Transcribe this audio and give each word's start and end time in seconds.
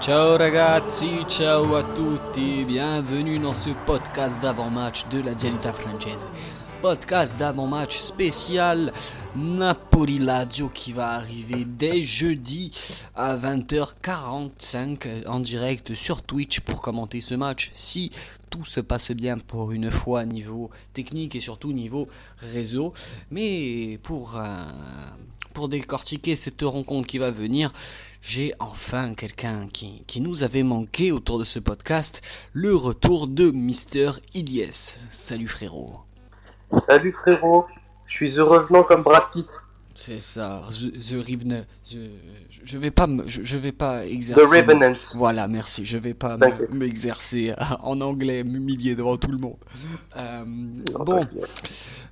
Ciao 0.00 0.38
ragazzi, 0.38 1.26
ciao 1.26 1.74
a 1.74 1.82
tutti, 1.82 2.64
bienvenue 2.64 3.38
dans 3.38 3.52
ce 3.52 3.68
podcast 3.84 4.40
d'avant-match 4.40 5.06
de 5.08 5.20
la 5.20 5.34
Dialita 5.34 5.74
Francese. 5.74 6.26
Podcast 6.80 7.36
d'avant-match 7.36 7.98
spécial 7.98 8.94
Napoli-Lazio 9.36 10.70
qui 10.70 10.94
va 10.94 11.10
arriver 11.10 11.66
dès 11.66 12.02
jeudi 12.02 12.70
à 13.14 13.36
20h45 13.36 15.26
en 15.26 15.38
direct 15.38 15.92
sur 15.94 16.22
Twitch 16.22 16.60
pour 16.60 16.80
commenter 16.80 17.20
ce 17.20 17.34
match 17.34 17.70
si 17.74 18.10
tout 18.48 18.64
se 18.64 18.80
passe 18.80 19.10
bien 19.10 19.36
pour 19.36 19.70
une 19.70 19.90
fois 19.90 20.24
niveau 20.24 20.70
technique 20.94 21.36
et 21.36 21.40
surtout 21.40 21.74
niveau 21.74 22.08
réseau. 22.38 22.94
Mais 23.30 23.98
pour, 24.02 24.38
euh, 24.38 24.46
pour 25.52 25.68
décortiquer 25.68 26.36
cette 26.36 26.62
rencontre 26.62 27.06
qui 27.06 27.18
va 27.18 27.30
venir, 27.30 27.70
j'ai 28.22 28.52
enfin 28.60 29.14
quelqu'un 29.14 29.66
qui, 29.66 30.20
nous 30.20 30.42
avait 30.42 30.62
manqué 30.62 31.12
autour 31.12 31.38
de 31.38 31.44
ce 31.44 31.58
podcast, 31.58 32.22
le 32.52 32.74
retour 32.74 33.26
de 33.26 33.50
Mister 33.50 34.10
Ilyes. 34.34 34.72
Salut 34.72 35.48
frérot. 35.48 36.00
Salut 36.86 37.12
frérot, 37.12 37.66
je 38.06 38.14
suis 38.14 38.38
heureux 38.38 38.66
comme 38.86 39.02
Brad 39.02 39.24
Pitt. 39.32 39.50
C'est 39.94 40.20
ça, 40.20 40.62
The, 40.70 40.92
the 40.92 41.14
Revenant. 41.14 41.64
Je 42.64 42.78
vais 42.78 42.90
pas 42.90 43.06
me, 43.06 43.28
je, 43.28 43.42
je, 43.42 43.56
vais 43.56 43.72
pas 43.72 44.06
exercer. 44.06 44.40
The 44.40 44.46
Revenant. 44.46 44.96
Voilà, 45.14 45.48
merci. 45.48 45.84
Je 45.84 45.98
vais 45.98 46.14
pas 46.14 46.38
m'exercer 46.72 47.54
en 47.82 48.00
anglais, 48.00 48.44
m'humilier 48.44 48.94
devant 48.94 49.16
tout 49.16 49.30
le 49.30 49.38
monde. 49.38 49.56
Euh, 50.16 50.44
bon, 51.04 51.26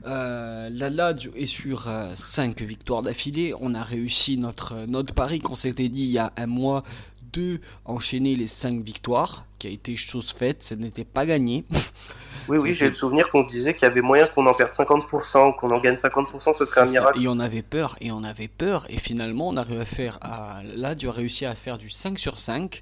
euh, 0.07 0.69
la 0.73 0.91
Lazio 0.91 1.33
est 1.37 1.47
sur 1.47 1.89
5 2.15 2.61
euh, 2.61 2.65
victoires 2.65 3.03
d'affilée. 3.03 3.55
On 3.61 3.75
a 3.75 3.83
réussi 3.83 4.39
notre 4.39 4.87
notre 4.87 5.15
pari 5.15 5.39
qu'on 5.39 5.55
s'était 5.55 5.89
dit 5.89 6.05
il 6.05 6.11
y 6.11 6.19
a 6.19 6.33
un 6.37 6.47
mois 6.47 6.83
de 7.33 7.61
enchaîner 7.85 8.37
les 8.37 8.47
5 8.47 8.83
victoires, 8.83 9.47
qui 9.59 9.69
a 9.69 9.71
été 9.71 9.97
chose 9.97 10.33
faite. 10.33 10.63
Ça 10.63 10.77
n'était 10.77 11.05
pas 11.05 11.27
gagné. 11.27 11.65
Oui, 12.49 12.59
oui, 12.59 12.75
j'ai 12.75 12.89
le 12.89 12.95
souvenir 12.95 13.31
qu'on 13.31 13.45
disait 13.45 13.75
qu'il 13.75 13.83
y 13.83 13.91
avait 13.91 14.01
moyen 14.01 14.27
qu'on 14.27 14.47
en 14.47 14.55
perde 14.55 14.71
50%, 14.71 15.57
qu'on 15.57 15.71
en 15.71 15.81
gagne 15.81 15.95
50%, 15.95 16.55
ce 16.55 16.65
serait 16.65 16.83
un 16.83 16.91
miracle. 16.91 17.23
Et 17.23 17.29
on 17.29 17.39
avait 17.41 17.63
peur, 17.63 17.97
et 18.01 18.11
on 18.11 18.25
avait 18.25 18.49
peur, 18.49 18.87
et 18.89 18.99
finalement 18.99 19.49
on 19.49 19.57
a 19.57 19.63
réussi 19.63 19.83
à 19.83 19.85
faire, 19.85 20.19
à, 20.23 20.63
là, 20.65 20.95
tu 20.95 21.09
as 21.09 21.13
réussi 21.13 21.47
à 21.47 21.55
faire 21.55 21.79
du 21.79 21.89
5 21.89 22.19
sur 22.19 22.39
5, 22.39 22.81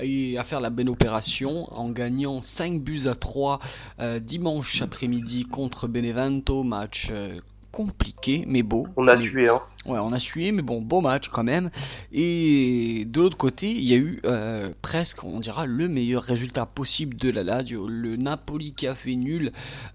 et 0.00 0.38
à 0.38 0.44
faire 0.44 0.60
la 0.60 0.70
belle 0.70 0.90
opération 0.90 1.68
en 1.72 1.90
gagnant 1.90 2.42
5 2.42 2.80
buts 2.80 3.06
à 3.06 3.14
3 3.14 3.58
euh, 4.00 4.18
dimanche 4.18 4.82
après-midi 4.82 5.44
contre 5.44 5.88
Benevento, 5.88 6.62
match 6.62 7.08
euh, 7.10 7.38
compliqué 7.76 8.44
mais 8.48 8.62
beau. 8.62 8.86
On 8.96 9.06
a 9.06 9.16
mais... 9.16 9.22
sué, 9.22 9.48
hein. 9.50 9.60
Ouais, 9.84 9.98
on 9.98 10.10
a 10.10 10.18
sué, 10.18 10.50
mais 10.50 10.62
bon, 10.62 10.80
beau 10.80 11.02
match 11.02 11.28
quand 11.28 11.44
même. 11.44 11.70
Et 12.10 13.04
de 13.06 13.20
l'autre 13.20 13.36
côté, 13.36 13.70
il 13.70 13.84
y 13.84 13.92
a 13.92 13.98
eu 13.98 14.18
euh, 14.24 14.70
presque, 14.80 15.22
on 15.24 15.40
dira, 15.40 15.66
le 15.66 15.86
meilleur 15.86 16.22
résultat 16.22 16.64
possible 16.64 17.16
de 17.16 17.30
la 17.30 17.44
Lazio. 17.44 17.86
Le 17.86 18.16
Napoli 18.16 18.72
qui 18.72 18.86
a 18.86 18.94
fait 18.94 19.14
nul 19.14 19.52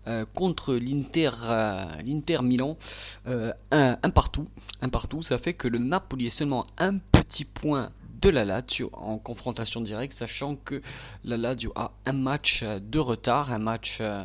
euh, 0.08 0.26
contre 0.36 0.76
l'Inter, 0.76 1.32
euh, 1.50 1.86
l'Inter 2.06 2.38
Milan, 2.44 2.78
un, 3.26 3.98
un 4.02 4.10
partout, 4.12 4.46
un 4.82 4.90
partout. 4.90 5.24
Ça 5.24 5.40
fait 5.40 5.54
que 5.54 5.68
le 5.68 5.80
Napoli 5.80 6.28
est 6.28 6.30
seulement 6.30 6.66
un 6.78 6.98
petit 6.98 7.46
point 7.46 7.90
de 8.22 8.30
la 8.30 8.46
Lazio 8.46 8.92
en 8.94 9.18
confrontation 9.18 9.82
directe, 9.82 10.14
sachant 10.14 10.56
que 10.56 10.82
la 11.26 11.38
Lazio 11.38 11.72
a 11.76 11.92
un 12.06 12.14
match 12.14 12.64
de 12.64 13.00
retard, 13.00 13.52
un 13.52 13.58
match, 13.58 13.98
euh, 14.00 14.24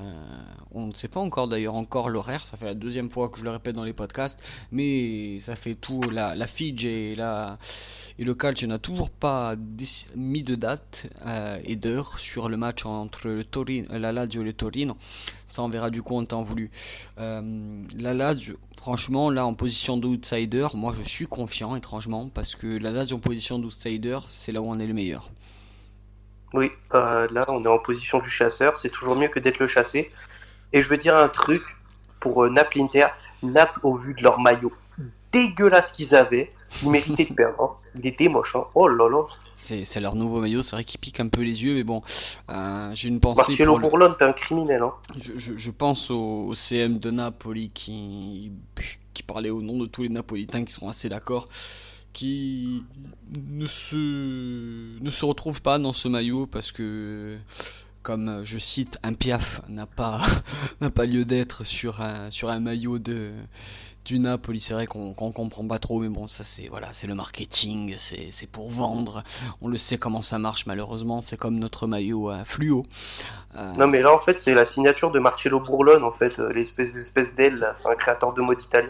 on 0.73 0.87
ne 0.87 0.93
sait 0.93 1.09
pas 1.09 1.21
encore 1.21 1.49
d'ailleurs 1.49 1.75
encore 1.75 2.11
l'horaire, 2.11 2.47
ça 2.47 2.59
fait 2.59 2.67
la 2.67 2.75
deuxième 2.75 3.11
fois 3.11 3.31
que 3.31 3.39
je 3.39 3.45
le 3.45 3.51
répète 3.51 3.75
dans 3.75 3.85
les 3.85 3.95
podcasts, 3.95 4.39
mais 4.71 5.39
ça 5.39 5.57
fait 5.57 5.75
tout, 5.75 6.03
la, 6.11 6.35
la 6.35 6.47
et, 6.59 7.17
le 8.19 8.35
Calcio 8.35 8.69
n'a 8.69 8.79
toujours 8.79 9.11
pas 9.11 9.55
mis 10.15 10.43
de 10.43 10.55
date 10.55 11.07
euh, 11.27 11.59
et 11.65 11.77
d'heure 11.77 12.19
sur 12.19 12.49
le 12.49 12.57
match 12.57 12.85
entre 12.85 13.29
le 13.29 13.45
Torino, 13.45 13.89
la 13.91 14.13
Lazio 14.13 14.43
et 14.43 14.45
le 14.45 14.53
Torino, 14.53 14.97
ça 15.47 15.63
on 15.63 15.69
verra 15.69 15.91
du 15.91 16.03
coup 16.03 16.17
en 16.17 16.25
temps 16.25 16.43
voulu. 16.43 16.71
Euh, 17.19 17.83
la 17.99 18.15
Lazio, 18.15 18.57
franchement 18.77 19.31
là 19.31 19.47
en 19.47 19.55
position 19.55 19.97
d'outsider, 19.97 20.67
moi 20.75 20.93
je 20.97 21.03
suis 21.03 21.27
confiant 21.27 21.77
étrangement, 21.77 22.29
parce 22.29 22.57
que 22.57 22.67
la 22.67 22.91
Lazio 22.91 23.17
en 23.17 23.21
position 23.21 23.59
d'outsider 23.59 23.86
c'est 24.29 24.53
là 24.53 24.61
où 24.61 24.67
on 24.67 24.79
est 24.79 24.87
le 24.87 24.95
meilleur. 24.95 25.31
Oui, 26.53 26.71
euh, 26.95 27.27
là 27.33 27.45
on 27.49 27.65
est 27.65 27.69
en 27.69 27.79
position 27.79 28.19
du 28.19 28.31
chasseur, 28.31 28.77
c'est 28.77 28.91
toujours 28.91 29.17
mieux 29.17 29.29
que 29.29 29.41
d'être 29.41 29.59
le 29.59 29.67
chassé. 29.67 30.11
Et 30.73 30.83
je 30.83 30.89
veux 30.89 30.99
dire 30.99 31.17
un 31.17 31.29
truc 31.29 31.63
pour 32.21 32.45
euh, 32.45 32.51
Naples 32.51 32.81
Inter, 32.81 33.07
Naples 33.43 33.81
au 33.83 33.97
vu 33.97 34.15
de 34.15 34.23
leur 34.23 34.41
maillot 34.41 34.73
dégueulasse 35.37 35.93
qu'ils 35.93 36.15
avaient, 36.15 36.51
ils 36.83 36.91
méritaient 36.91 37.25
de 37.25 37.35
perdre. 37.35 37.63
Hein. 37.63 37.89
Il 37.97 38.07
était 38.07 38.29
moche, 38.29 38.57
hein. 38.57 38.65
oh 38.75 38.89
là 38.89 39.09
là. 39.09 39.23
C'est 39.55 40.01
leur 40.01 40.15
nouveau 40.15 40.41
maillot, 40.41 40.63
c'est 40.63 40.77
vrai 40.77 40.85
qu'il 40.85 41.01
pique 41.01 41.21
un 41.21 41.29
peu 41.29 41.43
les 41.43 41.65
yeux, 41.65 41.75
mais 41.75 41.85
bon, 41.85 42.03
euh, 42.51 42.91
j'ai 42.95 43.09
une 43.09 43.21
pensée. 43.21 43.53
Marcelo 43.53 43.79
pour 43.79 43.91
Bourlon, 43.91 44.09
le... 44.09 44.15
t'es 44.15 44.25
un 44.25 44.33
criminel. 44.33 44.83
Hein. 44.83 44.93
Je, 45.19 45.33
je, 45.37 45.57
je 45.57 45.71
pense 45.71 46.11
au, 46.11 46.47
au, 46.47 46.55
CM 46.55 46.99
de 46.99 47.11
Napoli 47.11 47.71
qui, 47.71 48.53
qui 49.15 49.23
parlait 49.23 49.51
au 49.51 49.63
nom 49.63 49.79
de 49.79 49.87
tous 49.87 50.03
les 50.03 50.09
Napolitains 50.09 50.65
qui 50.65 50.73
seront 50.73 50.89
assez 50.89 51.09
d'accord 51.09 51.47
qui 52.17 52.83
ne 53.51 53.67
se, 53.67 54.99
ne 55.03 55.11
se 55.11 55.25
retrouve 55.27 55.61
pas 55.61 55.79
dans 55.79 55.93
ce 55.93 56.09
maillot 56.09 56.47
parce 56.47 56.73
que, 56.73 57.37
comme 58.03 58.41
je 58.43 58.57
cite, 58.57 58.99
un 59.03 59.13
piaf 59.13 59.61
n'a 59.69 59.85
pas, 59.85 60.19
pas 60.95 61.05
lieu 61.05 61.27
d'être 61.27 61.63
sur 61.63 62.01
un, 62.01 62.31
sur 62.31 62.49
un 62.49 62.59
maillot 62.59 62.99
de, 62.99 63.33
du 64.07 64.19
Napoli. 64.19 64.61
C'est 64.61 64.73
vrai 64.73 64.87
qu'on 64.87 65.13
qu 65.13 65.31
comprend 65.35 65.69
pas 65.69 65.79
trop, 65.79 66.01
mais 66.01 66.09
bon, 66.09 66.27
ça 66.27 66.43
c'est 66.43 66.69
voilà, 66.69 66.89
le 67.07 67.15
marketing, 67.15 67.95
c'est 67.99 68.51
pour 68.51 68.71
vendre. 68.71 69.23
On 69.61 69.69
le 69.69 69.77
sait 69.77 69.99
comment 69.99 70.23
ça 70.23 70.39
marche, 70.39 70.65
malheureusement, 70.65 71.21
c'est 71.21 71.37
comme 71.37 71.59
notre 71.59 71.87
maillot 71.87 72.33
fluo. 72.47 72.85
Euh... 73.57 73.75
Non, 73.75 73.89
mais 73.89 74.01
là 74.01 74.15
en 74.15 74.19
fait, 74.19 74.39
c'est 74.39 74.55
la 74.55 74.65
signature 74.65 75.11
de 75.11 75.19
Marcello 75.19 75.61
Bourlone, 75.61 76.03
en 76.03 76.13
fait, 76.13 76.39
l'espèce 76.39 76.97
espèce 76.97 77.35
d'aile, 77.35 77.71
c'est 77.75 77.89
un 77.89 77.95
créateur 77.95 78.33
de 78.33 78.41
mode 78.41 78.63
italien 78.63 78.89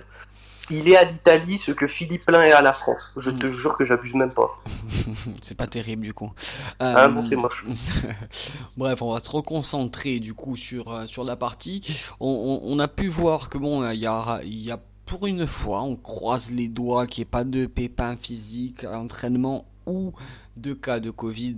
il 0.71 0.88
est 0.88 0.97
à 0.97 1.04
l'Italie 1.04 1.59
ce 1.59 1.72
que 1.72 1.87
Philippe 1.87 2.28
Lain 2.31 2.43
est 2.43 2.53
à 2.53 2.62
la 2.62 2.72
France. 2.72 3.12
Je 3.16 3.31
te 3.31 3.49
jure 3.49 3.77
que 3.77 3.84
j'abuse 3.84 4.15
même 4.15 4.32
pas. 4.32 4.56
c'est 5.43 5.56
pas 5.56 5.66
terrible 5.66 6.03
du 6.03 6.12
coup. 6.12 6.32
Euh... 6.82 6.94
Ah 6.97 7.09
non, 7.09 7.22
c'est 7.22 7.37
moche. 7.37 7.65
Bref, 8.76 9.03
on 9.03 9.12
va 9.12 9.21
se 9.21 9.31
reconcentrer 9.31 10.21
du 10.21 10.34
coup 10.34 10.56
sur, 10.56 10.93
euh, 10.93 11.06
sur 11.06 11.25
la 11.25 11.37
partie. 11.37 11.82
On, 12.21 12.60
on, 12.65 12.72
on, 12.72 12.78
a 12.78 12.88
pu 12.88 13.09
voir 13.09 13.49
que 13.49 13.59
bon, 13.59 13.88
il 13.91 14.00
y 14.00 14.06
a, 14.06 14.41
y 14.44 14.71
a 14.71 14.78
pour 15.06 15.26
une 15.26 15.47
fois, 15.47 15.82
on 15.82 15.97
croise 15.97 16.50
les 16.50 16.69
doigts 16.69 17.06
qu'il 17.06 17.22
n'y 17.22 17.28
ait 17.28 17.31
pas 17.31 17.44
de 17.44 17.66
pépins 17.66 18.16
physiques 18.16 18.84
à 18.84 18.93
l'entraînement 18.93 19.65
ou 19.86 20.12
de 20.56 20.72
cas 20.72 21.00
de 21.00 21.10
Covid. 21.10 21.56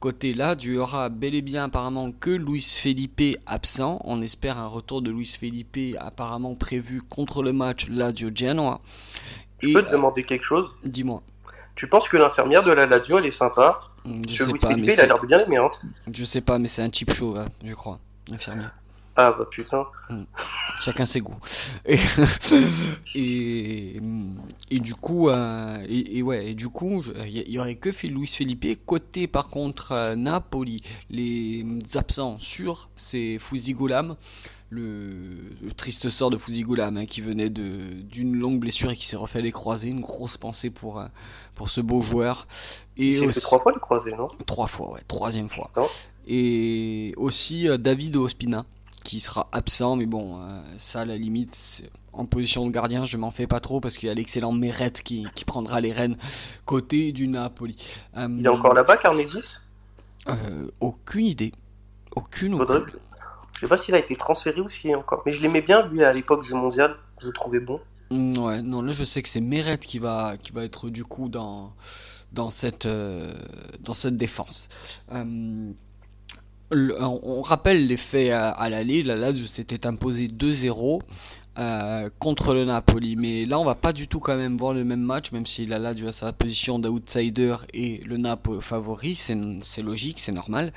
Côté 0.00 0.34
là, 0.34 0.56
il 0.60 0.72
y 0.72 0.76
aura 0.76 1.08
bel 1.08 1.34
et 1.34 1.42
bien 1.42 1.64
apparemment 1.64 2.10
que 2.12 2.30
Luis 2.30 2.62
Felipe 2.62 3.38
absent. 3.46 4.00
On 4.04 4.20
espère 4.20 4.58
un 4.58 4.66
retour 4.66 5.02
de 5.02 5.10
Luis 5.10 5.36
Felipe 5.38 5.96
apparemment 5.98 6.54
prévu 6.54 7.00
contre 7.02 7.42
le 7.42 7.52
match 7.52 7.88
Lazio 7.88 8.30
Genoa. 8.34 8.80
Je 9.60 9.72
peux 9.72 9.82
te 9.82 9.90
demander 9.90 10.24
quelque 10.24 10.44
chose? 10.44 10.70
Dis-moi. 10.84 11.22
Tu 11.74 11.88
penses 11.88 12.08
que 12.08 12.16
l'infirmière 12.16 12.64
de 12.64 12.72
la 12.72 12.86
Lazio 12.86 13.18
elle 13.18 13.26
est 13.26 13.30
sympa? 13.30 13.80
Je 14.04 14.44
sais 14.44 14.52
pas, 14.52 14.68
Felipe, 14.68 14.86
mais 14.86 14.94
il 14.94 15.00
a 15.00 15.06
l'air 15.06 15.46
bien. 15.46 15.64
Hein. 15.64 15.70
Je 16.12 16.24
sais 16.24 16.40
pas, 16.40 16.58
mais 16.58 16.68
c'est 16.68 16.82
un 16.82 16.88
show, 17.12 17.36
hein, 17.36 17.46
je 17.62 17.74
crois, 17.74 17.98
l'infirmière. 18.28 18.74
Ah 19.20 19.34
bah 19.36 19.46
putain. 19.50 19.84
Hmm. 20.10 20.22
Chacun 20.78 21.04
ses 21.04 21.20
goûts. 21.20 21.34
Et, 21.84 21.98
et, 23.16 24.00
et, 24.70 24.78
du 24.78 24.94
coup, 24.94 25.28
euh, 25.28 25.84
et, 25.88 26.18
et, 26.18 26.22
ouais, 26.22 26.50
et 26.50 26.54
du 26.54 26.68
coup, 26.68 27.02
il 27.26 27.50
y, 27.50 27.58
aurait 27.58 27.74
que 27.74 27.90
Luis 28.06 28.28
Felipe. 28.28 28.64
Côté 28.86 29.26
par 29.26 29.48
contre 29.48 29.90
euh, 29.90 30.14
Napoli, 30.14 30.82
les 31.10 31.66
absents 31.96 32.38
sur 32.38 32.90
c'est 32.94 33.38
Fuzigolam, 33.40 34.14
le, 34.70 34.86
le, 35.62 35.72
triste 35.72 36.08
sort 36.10 36.30
de 36.30 36.36
Fuzigolam 36.36 36.96
hein, 36.96 37.06
qui 37.06 37.20
venait 37.20 37.50
de 37.50 37.68
d'une 38.02 38.36
longue 38.36 38.60
blessure 38.60 38.92
et 38.92 38.96
qui 38.96 39.06
s'est 39.06 39.16
refait 39.16 39.42
les 39.42 39.50
croisés. 39.50 39.88
Une 39.88 40.00
grosse 40.00 40.36
pensée 40.36 40.70
pour 40.70 41.00
euh, 41.00 41.06
pour 41.56 41.70
ce 41.70 41.80
beau 41.80 42.00
joueur. 42.00 42.46
Et 42.96 43.16
il 43.16 43.26
aussi, 43.26 43.40
fait 43.40 43.46
trois 43.46 43.58
fois 43.58 43.72
les 43.72 43.80
croisés, 43.80 44.12
non? 44.12 44.28
Trois 44.46 44.68
fois, 44.68 44.92
ouais, 44.92 45.02
troisième 45.08 45.48
fois. 45.48 45.72
Non 45.76 45.86
et 46.28 47.14
aussi 47.16 47.68
euh, 47.68 47.78
David 47.78 48.16
Ospina 48.16 48.64
qui 49.08 49.20
sera 49.20 49.48
absent, 49.52 49.96
mais 49.96 50.04
bon, 50.04 50.38
euh, 50.38 50.60
ça 50.76 51.00
à 51.00 51.04
la 51.06 51.16
limite, 51.16 51.82
en 52.12 52.26
position 52.26 52.66
de 52.66 52.70
gardien, 52.70 53.04
je 53.06 53.16
m'en 53.16 53.30
fais 53.30 53.46
pas 53.46 53.58
trop 53.58 53.80
parce 53.80 53.96
qu'il 53.96 54.06
y 54.06 54.12
a 54.12 54.14
l'excellent 54.14 54.52
Meret 54.52 54.92
qui, 55.02 55.26
qui, 55.34 55.46
prendra 55.46 55.80
les 55.80 55.92
rênes 55.92 56.18
côté 56.66 57.12
du 57.12 57.26
Napoli. 57.26 57.74
Il 58.14 58.44
est 58.44 58.48
encore 58.48 58.74
là-bas, 58.74 58.98
Carnesis? 58.98 59.62
Euh, 60.28 60.66
Aucune 60.80 61.24
idée. 61.24 61.52
Aucune. 62.16 62.54
Faudrait... 62.58 62.80
aucune. 62.80 62.98
Je 63.54 63.60
sais 63.60 63.68
pas 63.68 63.78
s'il 63.78 63.94
a 63.94 63.98
été 63.98 64.14
transféré 64.14 64.60
ou 64.60 64.68
s'il 64.68 64.90
est 64.90 64.94
encore. 64.94 65.22
Mais 65.24 65.32
je 65.32 65.40
l'aimais 65.40 65.62
bien, 65.62 65.86
lui, 65.88 66.04
à 66.04 66.12
l'époque 66.12 66.44
du 66.44 66.52
mondial, 66.52 66.94
je 67.22 67.28
le 67.28 67.32
trouvais 67.32 67.60
bon. 67.60 67.80
Ouais, 68.10 68.60
non, 68.60 68.82
là 68.82 68.92
je 68.92 69.04
sais 69.04 69.22
que 69.22 69.28
c'est 69.30 69.40
Meret 69.40 69.78
qui 69.78 69.98
va, 69.98 70.36
qui 70.36 70.52
va 70.52 70.64
être 70.64 70.90
du 70.90 71.04
coup 71.04 71.30
dans, 71.30 71.72
dans, 72.32 72.50
cette, 72.50 72.84
euh, 72.84 73.32
dans 73.80 73.94
cette 73.94 74.18
défense. 74.18 74.68
Euh, 75.14 75.72
on 76.70 77.42
rappelle 77.42 77.86
les 77.86 77.96
faits 77.96 78.32
à, 78.32 78.50
à 78.50 78.68
l'aller, 78.68 79.02
la 79.02 79.16
Lazio 79.16 79.46
s'était 79.46 79.86
imposé 79.86 80.28
2-0 80.28 81.00
euh, 81.58 82.08
contre 82.20 82.54
le 82.54 82.64
Napoli. 82.64 83.16
Mais 83.16 83.44
là, 83.44 83.58
on 83.58 83.64
va 83.64 83.74
pas 83.74 83.92
du 83.92 84.06
tout 84.06 84.20
quand 84.20 84.36
même 84.36 84.56
voir 84.56 84.74
le 84.74 84.84
même 84.84 85.00
match, 85.00 85.32
même 85.32 85.44
s'il 85.44 85.72
a 85.72 85.80
là 85.80 85.92
à 86.06 86.12
sa 86.12 86.32
position 86.32 86.78
d'outsider 86.78 87.56
et 87.74 88.00
le 88.04 88.16
Napoli 88.16 88.62
favori, 88.62 89.16
c'est 89.16 89.82
logique, 89.82 90.20
c'est 90.20 90.32
normal. 90.32 90.72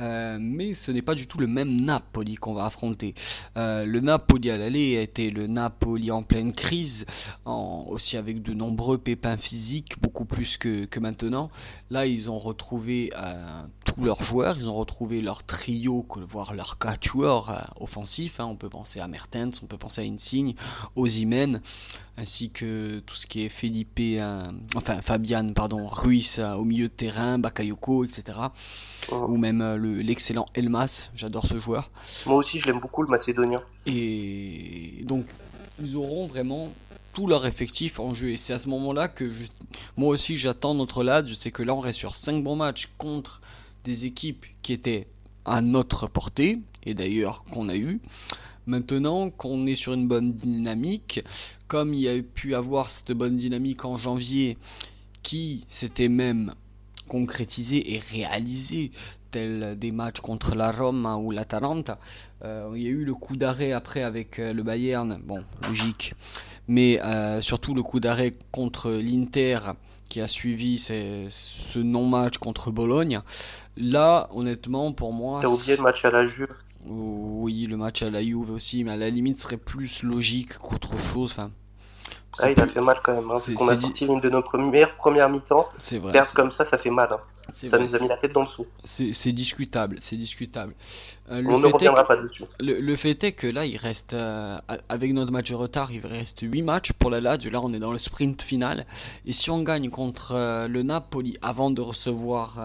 Euh, 0.00 0.38
mais 0.40 0.74
ce 0.74 0.92
n'est 0.92 1.02
pas 1.02 1.14
du 1.14 1.26
tout 1.26 1.38
le 1.38 1.46
même 1.46 1.80
Napoli 1.80 2.36
qu'on 2.36 2.54
va 2.54 2.66
affronter. 2.66 3.14
Euh, 3.56 3.84
le 3.84 4.00
Napoli 4.00 4.50
à 4.50 4.58
l'aller 4.58 4.96
a 4.96 5.00
été 5.00 5.30
le 5.30 5.46
Napoli 5.46 6.10
en 6.10 6.22
pleine 6.22 6.52
crise, 6.52 7.06
en, 7.44 7.84
aussi 7.88 8.16
avec 8.16 8.42
de 8.42 8.52
nombreux 8.52 8.98
pépins 8.98 9.36
physiques, 9.36 10.00
beaucoup 10.00 10.24
plus 10.24 10.56
que, 10.56 10.84
que 10.84 11.00
maintenant. 11.00 11.50
Là, 11.90 12.06
ils 12.06 12.30
ont 12.30 12.38
retrouvé 12.38 13.10
euh, 13.16 13.62
tous 13.84 14.04
leurs 14.04 14.22
joueurs, 14.22 14.56
ils 14.58 14.68
ont 14.68 14.74
retrouvé 14.74 15.20
leur 15.20 15.44
trio, 15.44 16.06
voire 16.26 16.54
leur 16.54 16.78
quatuor 16.78 17.52
offensif. 17.80 18.40
Hein. 18.40 18.46
On 18.46 18.56
peut 18.56 18.68
penser 18.68 19.00
à 19.00 19.08
Mertens, 19.08 19.62
on 19.62 19.66
peut 19.66 19.78
penser 19.78 20.02
à 20.02 20.04
Insigne, 20.04 20.54
Ozymen, 20.96 21.60
ainsi 22.16 22.50
que 22.50 22.98
tout 23.00 23.14
ce 23.14 23.26
qui 23.26 23.42
est 23.42 23.48
Felipe, 23.48 24.00
enfin 24.76 25.00
Fabian, 25.00 25.52
pardon, 25.54 25.86
Ruiz 25.86 26.40
au 26.40 26.64
milieu 26.64 26.88
de 26.88 26.92
terrain, 26.92 27.38
Bakayoko, 27.38 28.04
etc. 28.04 28.38
Ou 29.10 29.36
même 29.36 29.76
le 29.76 29.87
l'excellent 29.96 30.46
Elmas, 30.54 31.10
j'adore 31.14 31.46
ce 31.46 31.58
joueur. 31.58 31.90
Moi 32.26 32.36
aussi, 32.36 32.60
je 32.60 32.66
l'aime 32.66 32.80
beaucoup, 32.80 33.02
le 33.02 33.08
Macédonien. 33.08 33.62
Et 33.86 35.02
donc, 35.04 35.26
ils 35.80 35.96
auront 35.96 36.26
vraiment 36.26 36.72
tout 37.12 37.26
leur 37.26 37.46
effectif 37.46 37.98
en 38.00 38.14
jeu. 38.14 38.30
Et 38.30 38.36
c'est 38.36 38.52
à 38.52 38.58
ce 38.58 38.68
moment-là 38.68 39.08
que 39.08 39.30
moi 39.96 40.10
aussi, 40.10 40.36
j'attends 40.36 40.74
notre 40.74 41.02
LAD. 41.02 41.26
Je 41.26 41.34
sais 41.34 41.50
que 41.50 41.62
là, 41.62 41.74
on 41.74 41.80
reste 41.80 41.98
sur 41.98 42.14
5 42.14 42.42
bons 42.44 42.56
matchs 42.56 42.88
contre 42.98 43.40
des 43.84 44.06
équipes 44.06 44.46
qui 44.62 44.72
étaient 44.72 45.08
à 45.44 45.60
notre 45.62 46.06
portée, 46.06 46.58
et 46.84 46.94
d'ailleurs 46.94 47.44
qu'on 47.44 47.68
a 47.68 47.76
eu. 47.76 48.00
Maintenant 48.66 49.30
qu'on 49.30 49.66
est 49.66 49.74
sur 49.74 49.94
une 49.94 50.06
bonne 50.06 50.34
dynamique, 50.34 51.24
comme 51.68 51.94
il 51.94 52.00
y 52.00 52.08
a 52.08 52.22
pu 52.22 52.54
avoir 52.54 52.90
cette 52.90 53.12
bonne 53.12 53.36
dynamique 53.36 53.86
en 53.86 53.96
janvier, 53.96 54.58
qui 55.22 55.64
s'était 55.68 56.08
même 56.08 56.54
concrétisé 57.08 57.94
et 57.94 57.98
réalisé 57.98 58.90
tels 59.30 59.78
des 59.78 59.92
matchs 59.92 60.20
contre 60.20 60.54
la 60.54 60.70
Rome 60.70 61.06
ou 61.20 61.30
l'Atalanta. 61.30 61.98
Euh, 62.44 62.70
il 62.74 62.82
y 62.82 62.86
a 62.86 62.90
eu 62.90 63.04
le 63.04 63.14
coup 63.14 63.36
d'arrêt 63.36 63.72
après 63.72 64.02
avec 64.02 64.38
euh, 64.38 64.52
le 64.52 64.62
Bayern, 64.62 65.18
bon, 65.24 65.42
logique, 65.66 66.14
mais 66.66 67.00
euh, 67.02 67.40
surtout 67.40 67.74
le 67.74 67.82
coup 67.82 68.00
d'arrêt 68.00 68.32
contre 68.52 68.90
l'Inter 68.90 69.58
qui 70.08 70.20
a 70.20 70.28
suivi 70.28 70.78
ce 70.78 71.78
non-match 71.78 72.38
contre 72.38 72.70
Bologne. 72.70 73.20
Là, 73.76 74.28
honnêtement, 74.32 74.92
pour 74.92 75.12
moi. 75.12 75.40
T'as 75.42 75.48
oublié 75.48 75.76
le 75.76 75.82
match 75.82 76.04
à 76.04 76.10
la 76.10 76.26
Juve? 76.26 76.48
Oui, 76.86 77.66
le 77.66 77.76
match 77.76 78.02
à 78.02 78.10
la 78.10 78.22
Juve 78.22 78.50
aussi, 78.50 78.84
mais 78.84 78.92
à 78.92 78.96
la 78.96 79.10
limite, 79.10 79.38
serait 79.38 79.58
plus 79.58 80.02
logique 80.02 80.56
qu'autre 80.58 80.98
chose. 80.98 81.32
Enfin, 81.32 81.50
ah, 82.40 82.50
il 82.50 82.60
a 82.60 82.66
fait 82.66 82.80
mal 82.80 82.98
quand 83.02 83.14
même. 83.14 83.30
Hein, 83.30 83.38
on 83.60 83.68
a 83.68 83.76
sorti 83.76 84.06
une 84.06 84.20
de 84.20 84.28
nos 84.28 84.42
premières 84.42 84.94
premières 84.96 85.28
mi-temps. 85.28 85.66
C'est 85.78 85.98
vrai. 85.98 86.12
Perdre 86.12 86.32
comme 86.34 86.50
ça, 86.50 86.64
ça 86.64 86.78
fait 86.78 86.90
mal. 86.90 87.08
Hein. 87.10 87.18
Ça 87.52 87.78
nous 87.78 87.96
a 87.96 87.98
mis 88.00 88.08
la 88.08 88.16
tête 88.18 88.32
dans 88.32 88.42
le. 88.42 88.46
C'est 88.84 89.32
discutable, 89.32 89.96
c'est 90.00 90.16
discutable. 90.16 90.74
Euh, 91.30 91.42
on 91.46 91.58
ne 91.58 91.66
reviendra 91.66 92.06
pas 92.06 92.16
dessus. 92.16 92.44
Le, 92.60 92.96
fait 92.96 93.24
est 93.24 93.32
que 93.32 93.46
là, 93.46 93.64
il 93.64 93.76
reste, 93.78 94.12
euh, 94.12 94.58
avec 94.88 95.12
notre 95.14 95.32
match 95.32 95.48
de 95.50 95.54
retard, 95.54 95.90
il 95.90 96.04
reste 96.04 96.40
8 96.42 96.62
matchs 96.62 96.92
pour 96.92 97.10
la 97.10 97.20
Lazio. 97.20 97.50
Là, 97.50 97.60
on 97.62 97.72
est 97.72 97.78
dans 97.78 97.92
le 97.92 97.98
sprint 97.98 98.42
final. 98.42 98.84
Et 99.24 99.32
si 99.32 99.50
on 99.50 99.62
gagne 99.62 99.88
contre 99.88 100.32
euh, 100.34 100.68
le 100.68 100.82
Napoli 100.82 101.36
avant 101.40 101.70
de 101.70 101.80
recevoir 101.80 102.60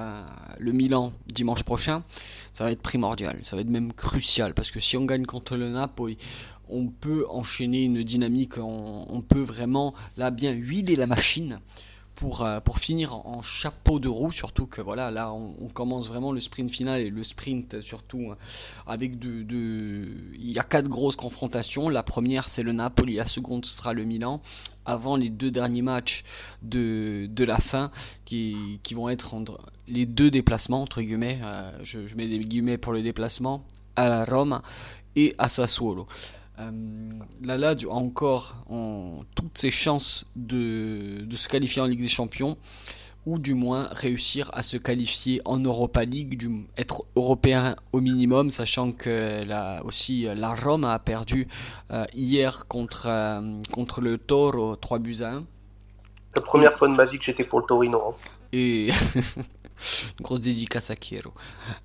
le 0.60 0.72
Milan 0.72 1.14
dimanche 1.28 1.64
prochain, 1.64 2.04
ça 2.52 2.66
va 2.66 2.72
être 2.72 2.82
primordial. 2.82 3.40
Ça 3.42 3.56
va 3.56 3.62
être 3.62 3.70
même 3.70 3.94
crucial. 3.94 4.54
Parce 4.54 4.70
que 4.70 4.82
si 4.82 4.98
on 4.98 5.06
gagne 5.06 5.26
contre 5.26 5.56
le 5.56 5.70
Napoli, 5.70 6.18
on 6.70 6.88
peut 6.88 7.26
enchaîner 7.30 7.84
une 7.84 8.04
dynamique. 8.04 8.58
On, 8.58 9.06
on 9.08 9.22
peut 9.22 9.44
vraiment, 9.44 9.94
là, 10.18 10.30
bien 10.30 10.52
huiler 10.52 10.98
la 10.98 11.08
machine 11.08 11.60
pour, 12.16 12.44
euh, 12.44 12.60
pour 12.60 12.80
finir 12.80 13.16
en 13.26 13.42
chapeau 13.42 14.00
de 14.00 14.08
roue, 14.08 14.32
surtout 14.32 14.68
que 14.68 14.82
voilà, 14.82 15.12
là 15.12 15.34
on, 15.34 15.68
commence 15.70 16.08
vraiment 16.08 16.32
le 16.32 16.40
sprint 16.40 16.70
final 16.70 17.02
et 17.02 17.10
le 17.10 17.24
sprint 17.24 17.82
surtout 17.82 18.32
euh, 18.32 18.36
avec 18.86 19.18
de, 19.18 19.44
Il 20.34 20.52
y 20.52 20.60
a 20.60 20.64
quatre 20.64 20.88
grosses 20.88 21.16
confrontations. 21.16 21.90
La 21.90 22.04
première 22.04 22.48
c'est 22.48 22.64
le 22.64 22.74
Napoli, 22.74 23.16
la 23.16 23.26
seconde 23.26 23.66
sera 23.66 23.94
le 23.94 24.04
Milan, 24.04 24.42
avant 24.86 25.16
les 25.16 25.30
deux 25.30 25.52
derniers 25.52 25.82
matchs 25.82 26.24
de, 26.62 27.28
de 27.28 27.44
la 27.44 27.58
fin 27.58 27.90
qui, 28.26 28.80
qui 28.84 28.94
vont 28.94 29.10
être 29.10 29.34
entre 29.34 29.60
les 29.88 30.06
deux 30.06 30.32
déplacements, 30.32 30.82
entre 30.82 31.02
guillemets, 31.02 31.40
euh, 31.44 31.72
je, 31.84 32.06
je 32.06 32.16
mets 32.16 32.28
des 32.28 32.40
guillemets 32.40 32.78
pour 32.78 32.94
le 32.94 33.02
déplacement, 33.02 33.66
à 33.96 34.10
la 34.10 34.26
Rome 34.26 34.62
et 35.16 35.36
à 35.38 35.50
Sassuolo. 35.50 36.08
Euh, 36.60 36.72
la 37.44 37.58
Lazio 37.58 37.92
a 37.92 37.96
encore 37.96 38.64
toutes 39.36 39.58
ses 39.58 39.72
chances 39.72 40.26
de, 40.36 41.26
se 41.36 41.48
qualifier 41.48 41.82
en 41.82 41.86
Ligue 41.86 42.02
des 42.02 42.08
Champions 42.08 42.58
ou 43.26 43.40
du 43.40 43.54
moins 43.54 43.88
réussir 43.92 44.50
à 44.54 44.64
se 44.64 44.78
qualifier 44.78 45.42
en 45.46 45.58
Europa 45.58 46.04
League, 46.04 46.38
du, 46.38 46.68
être 46.78 47.04
européen 47.16 47.76
au 47.94 48.02
minimum, 48.02 48.52
sachant 48.52 48.92
que 48.92 49.44
la, 49.46 49.82
aussi 49.86 50.28
la 50.36 50.54
Rome 50.54 50.84
a 50.84 51.00
perdu 51.00 51.48
euh, 51.92 52.06
hier 52.14 52.68
contre, 52.68 53.08
euh, 53.08 53.62
contre 53.72 54.02
le 54.02 54.18
Toro 54.18 54.76
3 54.76 55.00
buts 55.00 55.22
à 55.22 55.36
1. 55.36 55.46
La 56.36 56.42
première 56.42 56.74
fois 56.74 56.88
de 56.88 56.96
ma 56.96 57.06
vie 57.06 57.18
que 57.18 57.26
j'étais 57.26 57.44
pour 57.46 57.62
le 57.62 57.66
Torino. 57.66 58.02
Hein. 58.10 58.16
Et 58.52 58.90
une 60.20 60.24
grosse 60.24 60.42
dédicace 60.42 60.90
à 60.90 60.96
Kiero. 60.96 61.34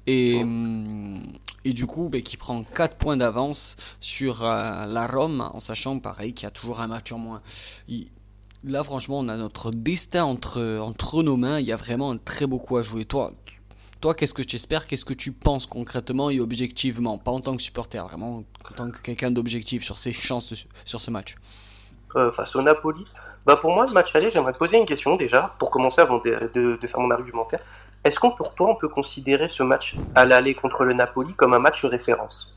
Et, 0.06 0.42
hum, 0.42 1.22
et 1.64 1.72
du 1.72 1.86
coup, 1.86 2.08
ben, 2.08 2.22
qui 2.22 2.36
prend 2.36 2.62
4 2.62 2.96
points 2.96 3.16
d'avance 3.16 3.76
sur 4.00 4.44
euh, 4.44 4.86
la 4.86 5.06
Rome, 5.06 5.48
en 5.52 5.60
sachant 5.60 5.98
pareil 5.98 6.32
qu'il 6.32 6.44
y 6.44 6.48
a 6.48 6.50
toujours 6.50 6.80
un 6.80 6.86
match 6.86 7.12
en 7.12 7.18
moins. 7.18 7.42
là, 8.64 8.84
franchement, 8.84 9.18
on 9.18 9.28
a 9.28 9.36
notre 9.36 9.70
destin 9.70 10.24
entre, 10.24 10.78
entre 10.80 11.22
nos 11.22 11.36
mains. 11.36 11.60
Il 11.60 11.66
y 11.66 11.72
a 11.72 11.76
vraiment 11.76 12.16
très 12.16 12.46
beaucoup 12.46 12.76
à 12.76 12.82
jouer. 12.82 13.04
Toi, 13.04 13.32
toi 14.00 14.14
qu'est-ce 14.14 14.34
que 14.34 14.42
tu 14.42 14.56
espères? 14.56 14.86
Qu'est-ce 14.86 15.04
que 15.04 15.14
tu 15.14 15.32
penses 15.32 15.66
concrètement 15.66 16.30
et 16.30 16.40
objectivement? 16.40 17.18
Pas 17.18 17.32
en 17.32 17.40
tant 17.40 17.56
que 17.56 17.62
supporter, 17.62 18.04
vraiment 18.04 18.44
en 18.70 18.74
tant 18.74 18.90
que 18.90 19.00
quelqu'un 19.00 19.30
d'objectif 19.30 19.82
sur 19.82 19.98
ses 19.98 20.12
chances 20.12 20.54
sur 20.84 21.00
ce 21.00 21.10
match. 21.10 21.36
Euh, 22.16 22.32
face 22.32 22.56
au 22.56 22.62
Napoli 22.62 23.04
bah 23.44 23.56
Pour 23.56 23.72
moi, 23.72 23.86
le 23.86 23.92
match 23.92 24.14
aller, 24.14 24.30
j'aimerais 24.30 24.52
te 24.52 24.58
poser 24.58 24.76
une 24.76 24.86
question 24.86 25.16
déjà, 25.16 25.54
pour 25.58 25.70
commencer 25.70 26.00
avant 26.00 26.18
de, 26.18 26.78
faire 26.82 27.00
mon 27.00 27.10
argumentaire. 27.10 27.60
Est-ce 28.04 28.18
qu'on 28.18 28.30
pour 28.30 28.54
toi, 28.54 28.70
on 28.70 28.76
peut 28.76 28.88
considérer 28.88 29.48
ce 29.48 29.62
match 29.62 29.96
à 30.14 30.24
l'aller 30.24 30.54
contre 30.54 30.84
le 30.84 30.94
Napoli 30.94 31.34
comme 31.34 31.54
un 31.54 31.58
match 31.58 31.84
référence? 31.84 32.54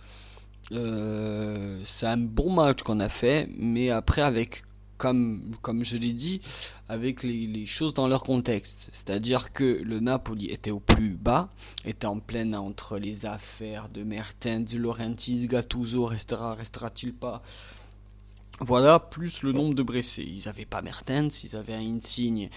Euh, 0.71 1.79
C'est 1.83 2.07
un 2.07 2.17
bon 2.17 2.51
match 2.51 2.83
qu'on 2.83 2.99
a 2.99 3.09
fait, 3.09 3.49
mais 3.57 3.89
après 3.89 4.21
avec 4.21 4.63
comme, 5.01 5.41
comme 5.63 5.83
je 5.83 5.97
l'ai 5.97 6.13
dit, 6.13 6.41
avec 6.87 7.23
les, 7.23 7.65
choses 7.65 7.95
dans 7.95 8.07
leur 8.07 8.21
contexte. 8.21 8.89
C'est-à-dire 8.93 9.51
que 9.51 9.81
le 9.83 9.99
Napoli 9.99 10.51
était 10.51 10.69
au 10.69 10.79
plus 10.79 11.15
bas, 11.15 11.49
était 11.85 12.05
en 12.05 12.19
pleine 12.19 12.55
entre 12.55 12.99
les 12.99 13.25
affaires 13.25 13.89
de 13.89 14.03
Mertens, 14.03 14.71
de 14.71 14.77
Laurentis, 14.77 15.47
Gattuso, 15.47 16.05
restera, 16.05 16.53
restera-t-il 16.53 17.15
pas? 17.15 17.41
Voilà, 18.59 18.99
plus 18.99 19.41
le 19.41 19.53
nombre 19.53 19.73
de 19.73 19.81
blessés. 19.81 20.23
Ils 20.23 20.43
n'avaient 20.45 20.65
pas 20.65 20.83
Mertens, 20.83 21.43
ils 21.43 21.55
avaient 21.55 21.73
un 21.73 21.95
Insigne 21.95 22.51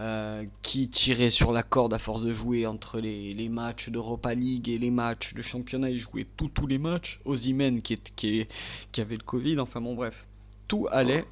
euh, 0.00 0.44
qui 0.62 0.88
tirait 0.88 1.30
sur 1.30 1.52
la 1.52 1.62
corde 1.62 1.92
à 1.92 1.98
force 1.98 2.22
de 2.22 2.32
jouer 2.32 2.66
entre 2.66 2.98
les, 2.98 3.48
matchs 3.50 3.90
d'Europa 3.90 4.34
League 4.34 4.70
et 4.70 4.78
les 4.78 4.90
matchs 4.90 5.34
de 5.34 5.42
championnat. 5.42 5.90
Il 5.90 5.98
jouait 5.98 6.26
tous 6.36 6.66
les 6.66 6.78
matchs. 6.78 7.20
Ozymen 7.26 7.82
qui, 7.82 7.98
qui, 7.98 8.46
avait 9.00 9.16
le 9.16 9.22
Covid, 9.22 9.60
enfin 9.60 9.80
bon 9.80 9.94
bref. 9.94 10.24
Tout 10.66 10.88
allait 10.90 11.26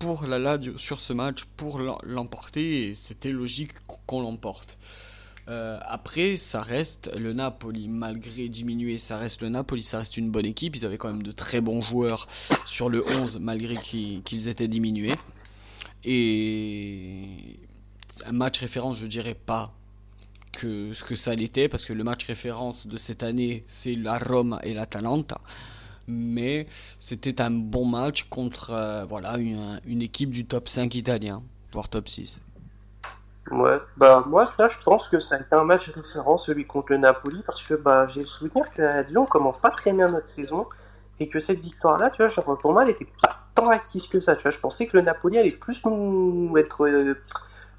pour 0.00 0.26
la 0.26 0.40
Lazio 0.40 0.76
sur 0.78 1.00
ce 1.00 1.12
match 1.12 1.44
pour 1.56 1.80
l'emporter 2.02 2.88
et 2.88 2.94
c'était 2.96 3.30
logique 3.30 3.70
qu'on 4.06 4.22
l'emporte. 4.22 4.78
Euh, 5.48 5.78
après, 5.84 6.36
ça 6.36 6.60
reste 6.60 7.10
le 7.16 7.32
Napoli, 7.32 7.86
malgré 7.86 8.48
diminuer, 8.48 8.98
ça 8.98 9.18
reste 9.18 9.42
le 9.42 9.48
Napoli, 9.48 9.82
ça 9.82 9.98
reste 9.98 10.16
une 10.16 10.30
bonne 10.30 10.46
équipe. 10.46 10.74
Ils 10.74 10.84
avaient 10.84 10.98
quand 10.98 11.08
même 11.08 11.22
de 11.22 11.32
très 11.32 11.60
bons 11.60 11.82
joueurs 11.82 12.26
sur 12.64 12.88
le 12.88 13.04
11, 13.06 13.38
malgré 13.40 13.76
qu'ils 13.76 14.48
étaient 14.48 14.68
diminués. 14.68 15.14
Et 16.04 17.60
un 18.26 18.32
match 18.32 18.58
référence, 18.60 18.96
je 18.96 19.06
dirais 19.06 19.34
pas 19.34 19.72
que 20.52 20.92
ce 20.92 21.02
que 21.02 21.14
ça 21.14 21.34
l'était, 21.34 21.68
parce 21.68 21.84
que 21.84 21.92
le 21.92 22.04
match 22.04 22.26
référence 22.26 22.86
de 22.86 22.96
cette 22.96 23.22
année, 23.22 23.64
c'est 23.66 23.94
la 23.94 24.18
Rome 24.18 24.58
et 24.62 24.74
l'Atalanta. 24.74 25.40
Mais 26.08 26.66
c'était 26.98 27.40
un 27.40 27.50
bon 27.50 27.86
match 27.86 28.24
contre 28.24 28.72
euh, 28.72 29.04
voilà, 29.04 29.38
une, 29.38 30.02
équipe 30.02 30.30
du 30.30 30.44
top 30.44 30.68
5 30.68 30.94
italien, 30.94 31.42
voire 31.72 31.88
top 31.88 32.08
6. 32.08 32.42
Ouais, 33.50 33.78
bah 33.96 34.22
moi 34.28 34.48
là 34.56 34.68
je 34.68 34.80
pense 34.84 35.08
que 35.08 35.18
ça 35.18 35.34
a 35.34 35.40
été 35.40 35.52
un 35.52 35.64
match 35.64 35.90
référent 35.90 36.38
celui 36.38 36.64
contre 36.64 36.92
le 36.92 36.98
Napoli 36.98 37.42
parce 37.44 37.60
que 37.60 37.74
bah 37.74 38.06
j'ai 38.06 38.20
le 38.20 38.26
souvenir 38.26 38.70
que 38.72 38.80
la 38.80 39.02
Lyon 39.02 39.26
commence 39.26 39.58
pas 39.58 39.70
très 39.70 39.92
bien 39.92 40.08
notre 40.08 40.28
saison 40.28 40.66
et 41.18 41.28
que 41.28 41.40
cette 41.40 41.58
victoire 41.58 41.98
là, 41.98 42.10
tu 42.10 42.24
vois, 42.24 42.56
pour 42.56 42.72
moi 42.72 42.84
elle 42.84 42.90
était 42.90 43.08
pas 43.20 43.42
tant 43.54 43.68
acquise 43.68 44.06
que 44.06 44.20
ça, 44.20 44.36
tu 44.36 44.42
vois, 44.42 44.50
je 44.50 44.58
pensais 44.58 44.86
que 44.86 44.96
le 44.96 45.02
Napoli 45.02 45.38
allait 45.38 45.50
plus 45.50 45.84
nous 45.84 46.52
être 46.56 46.86
euh, 46.86 47.14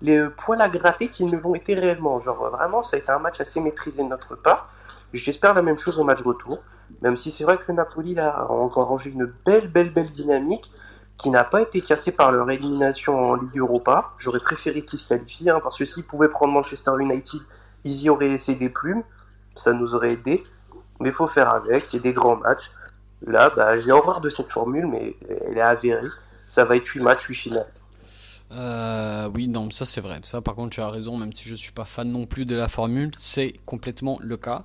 les 0.04 0.28
poils 0.38 0.62
à 0.62 0.70
gratter 0.70 1.08
qu'ils 1.08 1.32
ne 1.32 1.38
l'ont 1.38 1.56
été 1.56 1.74
réellement, 1.74 2.22
genre 2.22 2.52
vraiment 2.52 2.84
ça 2.84 2.98
a 2.98 3.00
été 3.00 3.10
un 3.10 3.20
match 3.20 3.40
assez 3.42 3.60
maîtrisé 3.60 4.04
de 4.04 4.10
notre 4.10 4.36
part 4.36 4.70
J'espère 5.14 5.54
la 5.54 5.62
même 5.62 5.78
chose 5.78 6.00
au 6.00 6.04
match 6.04 6.24
retour, 6.24 6.64
même 7.04 7.18
si 7.18 7.32
c'est 7.32 7.44
vrai 7.44 7.58
que 7.58 7.64
le 7.68 7.76
Napoli 7.76 8.18
a 8.20 8.50
encore 8.50 8.88
rangé 8.88 9.12
une 9.12 9.32
belle, 9.46 9.68
belle, 9.68 9.94
belle 9.94 10.10
dynamique 10.10 10.72
qui 11.18 11.30
n'a 11.30 11.44
pas 11.44 11.62
été 11.62 11.82
cassée 11.82 12.14
par 12.14 12.32
leur 12.32 12.50
élimination 12.50 13.20
en 13.20 13.36
Ligue 13.36 13.60
Europa. 13.60 14.14
J'aurais 14.18 14.40
préféré 14.40 14.82
qu'ils 14.82 14.98
se 14.98 15.10
qualifient, 15.10 15.52
hein, 15.52 15.60
parce 15.62 15.78
que 15.78 15.86
s'ils 15.86 16.08
pouvaient 16.08 16.30
prendre 16.30 16.52
Manchester 16.54 16.94
United, 17.00 17.42
ils 17.84 18.02
y 18.02 18.10
auraient 18.10 18.30
laissé 18.30 18.56
des 18.56 18.70
plumes, 18.70 19.04
ça 19.54 19.72
nous 19.74 19.94
aurait 19.94 20.14
aidé. 20.14 20.44
Mais 21.00 21.10
il 21.10 21.14
faut 21.14 21.28
faire 21.28 21.50
avec, 21.50 21.86
c'est 21.86 22.00
des 22.00 22.14
grands 22.14 22.38
matchs. 22.38 22.72
Là, 23.22 23.52
bah, 23.56 23.80
j'ai 23.80 23.92
horreur 23.92 24.20
de 24.20 24.30
cette 24.30 24.50
formule, 24.50 24.88
mais 24.88 25.16
elle 25.48 25.60
est 25.60 25.62
avérée. 25.62 26.08
Ça 26.48 26.66
va 26.66 26.76
être 26.76 26.88
8 26.88 27.02
matchs, 27.02 27.26
8 27.26 27.36
finales. 27.36 27.70
Euh, 28.56 29.30
oui, 29.34 29.48
non, 29.48 29.70
ça 29.72 29.86
c'est 29.86 30.02
vrai. 30.02 30.20
Ça, 30.24 30.42
par 30.42 30.56
contre, 30.56 30.70
tu 30.72 30.82
as 30.82 30.90
raison, 30.90 31.18
même 31.18 31.34
si 31.34 31.48
je 31.48 31.56
suis 31.56 31.72
pas 31.72 31.86
fan 31.86 32.12
non 32.12 32.26
plus 32.26 32.46
de 32.46 32.56
la 32.56 32.68
formule, 32.68 33.12
c'est 33.18 33.54
complètement 33.66 34.20
le 34.22 34.38
cas. 34.38 34.64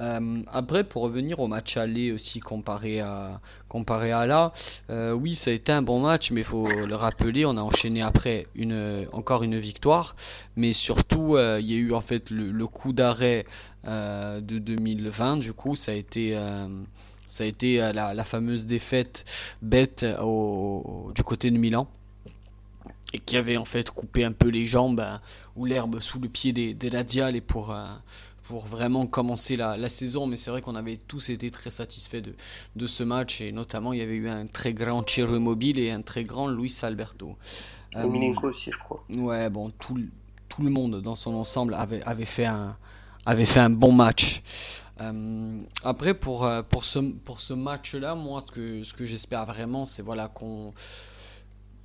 Euh, 0.00 0.40
après, 0.52 0.84
pour 0.84 1.02
revenir 1.02 1.38
au 1.40 1.46
match 1.46 1.76
aller 1.76 2.12
aussi 2.12 2.40
comparé 2.40 3.00
à 3.00 3.40
comparé 3.68 4.12
à 4.12 4.26
là, 4.26 4.52
euh, 4.90 5.12
oui, 5.12 5.34
ça 5.34 5.50
a 5.50 5.54
été 5.54 5.72
un 5.72 5.82
bon 5.82 6.00
match, 6.00 6.30
mais 6.30 6.40
il 6.40 6.44
faut 6.44 6.68
le 6.68 6.94
rappeler, 6.94 7.44
on 7.46 7.56
a 7.56 7.60
enchaîné 7.60 8.02
après 8.02 8.46
une 8.54 9.06
encore 9.12 9.42
une 9.42 9.58
victoire, 9.58 10.16
mais 10.56 10.72
surtout, 10.72 11.36
il 11.38 11.66
y 11.66 11.74
a 11.74 11.78
eu 11.78 11.92
en 11.92 12.00
fait 12.00 12.30
le, 12.30 12.66
coup 12.66 12.92
d'arrêt 12.92 13.44
de 13.84 14.58
2020. 14.58 15.36
Du 15.38 15.52
coup, 15.52 15.76
ça 15.76 15.92
a 15.92 15.94
été 15.94 16.36
ça 17.28 17.44
a 17.44 17.46
été 17.46 17.78
la, 17.92 18.24
fameuse 18.24 18.66
défaite 18.66 19.24
bête 19.62 20.04
du 21.14 21.22
côté 21.22 21.50
de 21.50 21.58
Milan 21.58 21.88
et 23.12 23.18
qui 23.18 23.36
avait 23.36 23.56
en 23.56 23.64
fait 23.64 23.90
coupé 23.90 24.24
un 24.24 24.32
peu 24.32 24.48
les 24.48 24.66
jambes 24.66 25.00
hein, 25.00 25.20
ou 25.56 25.64
l'herbe 25.64 26.00
sous 26.00 26.20
le 26.20 26.28
pied 26.28 26.52
des, 26.52 26.74
des 26.74 26.88
et 27.34 27.40
pour, 27.40 27.70
euh, 27.70 27.86
pour 28.44 28.66
vraiment 28.66 29.06
commencer 29.06 29.56
la, 29.56 29.88
saison. 29.88 30.26
Mais 30.26 30.36
c'est 30.36 30.50
vrai 30.50 30.60
qu'on 30.60 30.76
avait 30.76 30.96
tous 30.96 31.30
été 31.30 31.50
très 31.50 31.70
satisfaits 31.70 32.20
de, 32.20 32.34
de 32.76 32.86
ce 32.86 33.02
match 33.02 33.40
et 33.40 33.52
notamment 33.52 33.92
il 33.92 34.00
y 34.00 34.02
avait 34.02 34.16
eu 34.16 34.28
un 34.28 34.46
très 34.46 34.74
grand 34.74 35.08
Ciro 35.08 35.38
Mobile 35.38 35.78
et 35.78 35.90
un 35.90 36.02
très 36.02 36.24
grand 36.24 36.48
Luis 36.48 36.76
Alberto. 36.82 37.36
Dominico 37.94 38.46
euh, 38.46 38.50
aussi, 38.50 38.70
je 38.70 38.78
crois. 38.78 39.02
Ouais, 39.16 39.48
bon, 39.48 39.70
tout, 39.70 39.98
tout 40.48 40.62
le 40.62 40.70
monde 40.70 41.00
dans 41.00 41.16
son 41.16 41.34
ensemble 41.34 41.74
avait, 41.74 42.02
avait, 42.02 42.26
fait, 42.26 42.46
un, 42.46 42.76
avait 43.24 43.46
fait 43.46 43.60
un 43.60 43.70
bon 43.70 43.92
match. 43.92 44.42
Euh, 45.00 45.60
après, 45.84 46.12
pour, 46.12 46.46
pour 46.68 46.84
ce, 46.84 46.98
pour 46.98 47.40
ce 47.40 47.54
match-là, 47.54 48.14
moi, 48.14 48.42
ce 48.42 48.52
que, 48.52 48.82
ce 48.82 48.92
que 48.92 49.06
j'espère 49.06 49.46
vraiment, 49.46 49.86
c'est 49.86 50.02
voilà, 50.02 50.28
qu'on 50.28 50.74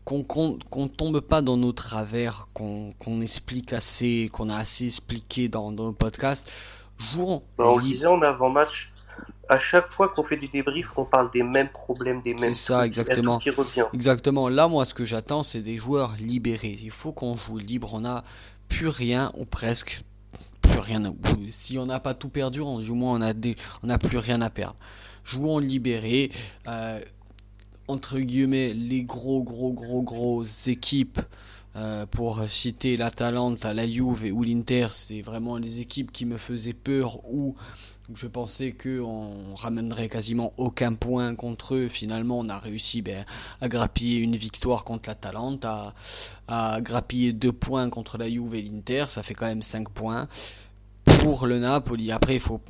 qu'on 0.06 0.24
qu'on 0.24 0.88
tombe 0.88 1.20
pas 1.22 1.42
dans 1.42 1.58
nos 1.58 1.72
travers, 1.72 2.50
qu'on 2.54 3.22
explique 3.22 3.74
assez, 3.74 4.30
qu'on 4.32 4.50
a 4.50 4.58
assez 4.58 4.88
expliqué 4.88 5.48
dans, 5.48 5.72
dans 5.72 5.88
le 5.88 5.94
podcast. 5.94 6.52
Jouons. 6.98 7.42
on 7.58 7.78
le 7.78 7.82
disait 7.82 8.08
en 8.08 8.22
avant-match, 8.22 8.94
à 9.50 9.60
chaque 9.60 9.90
fois 9.90 10.10
qu'on 10.10 10.24
fait 10.24 10.38
des 10.38 10.48
débriefs, 10.48 10.98
on 10.98 11.06
parle 11.06 11.32
des 11.32 11.44
mêmes 11.44 11.70
problèmes, 11.70 12.22
des 12.22 12.34
mêmes. 12.34 12.40
C'est 12.40 12.54
ça, 12.54 12.86
exactement. 12.86 13.38
Qui 13.38 13.50
revient. 13.50 13.86
Exactement. 13.94 14.50
Là, 14.50 14.68
moi, 14.68 14.86
ce 14.86 14.94
que 14.94 15.06
j'attends, 15.06 15.44
c'est 15.44 15.62
des 15.62 15.78
joueurs 15.78 16.14
libérés. 16.20 16.78
Il 16.82 16.92
faut 16.92 17.12
qu'on 17.12 17.36
joue 17.36 17.58
libre. 17.58 17.94
On 17.94 18.06
a 18.06 18.24
plus 18.70 18.88
rien, 18.88 19.32
ou 19.38 19.46
presque 19.46 20.04
plus 20.62 20.80
rien. 20.80 21.14
Si 21.50 21.78
on 21.78 21.86
n'a 21.86 22.00
pas 22.00 22.14
tout 22.14 22.30
perdu, 22.30 22.62
du 22.80 22.92
moins 22.92 23.18
on 23.18 23.22
a 23.22 23.34
des, 23.34 23.56
on 23.84 23.88
n'a 23.88 23.98
plus 23.98 24.18
rien 24.18 24.42
à 24.42 24.50
perdre. 24.50 24.76
Jouons 25.24 25.60
libérés. 25.60 26.32
Euh, 26.68 27.00
entre 27.88 28.20
guillemets 28.20 28.74
les 28.74 29.04
gros 29.04 29.44
gros 29.44 29.74
gros 29.74 30.02
grosses 30.02 30.68
équipes 30.68 31.20
euh, 31.76 32.06
pour 32.06 32.48
citer 32.48 32.98
l'Atalanta, 32.98 33.74
la 33.74 33.88
Juve 33.88 34.30
ou 34.32 34.44
l'Inter, 34.44 34.88
c'est 34.92 35.22
vraiment 35.22 35.58
les 35.58 35.80
équipes 35.80 36.12
qui 36.12 36.26
me 36.26 36.38
faisaient 36.38 36.74
peur 36.74 37.20
ou 37.34 37.56
je 38.14 38.28
pensais 38.28 38.74
qu'on 38.74 39.56
ramènerait 39.56 40.10
quasiment 40.10 40.54
aucun 40.58 40.94
point 40.94 41.34
contre 41.36 41.76
eux. 41.76 41.88
Finalement, 41.88 42.38
on 42.38 42.50
a 42.50 42.60
réussi 42.60 43.02
ben, 43.02 43.26
à 43.62 43.70
grappiller 43.70 44.20
une 44.20 44.36
victoire 44.36 44.84
contre 44.84 45.10
l'Atalanta, 45.10 45.96
à, 46.48 46.76
à 46.76 46.82
grappiller 46.82 47.34
deux 47.34 47.54
points 47.54 47.90
contre 47.90 48.18
la 48.18 48.30
Juve 48.30 48.54
et 48.56 48.62
l'Inter, 48.62 49.06
ça 49.08 49.24
fait 49.24 49.34
quand 49.34 49.48
même 49.48 49.64
5 49.64 49.90
points. 49.90 50.28
Pour 51.06 51.48
le 51.48 51.60
Napoli, 51.60 52.12
après, 52.12 52.36
il 52.36 52.42
faut 52.42 52.62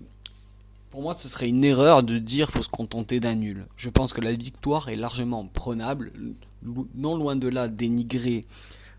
pour 0.94 1.02
moi, 1.02 1.16
ce 1.16 1.28
serait 1.28 1.50
une 1.50 1.64
erreur 1.64 2.04
de 2.04 2.20
dire 2.20 2.46
qu'il 2.46 2.58
faut 2.58 2.62
se 2.62 2.70
contenter 2.70 3.20
d'un 3.20 3.34
nul. 3.34 3.66
Je 3.76 3.90
pense 3.90 4.14
que 4.14 4.22
la 4.22 4.32
victoire 4.32 4.90
est 4.90 4.96
largement 4.96 5.44
prenable, 5.44 6.14
non 6.94 7.18
loin 7.18 7.36
de 7.36 7.48
là 7.48 7.68
dénigrer 7.68 8.46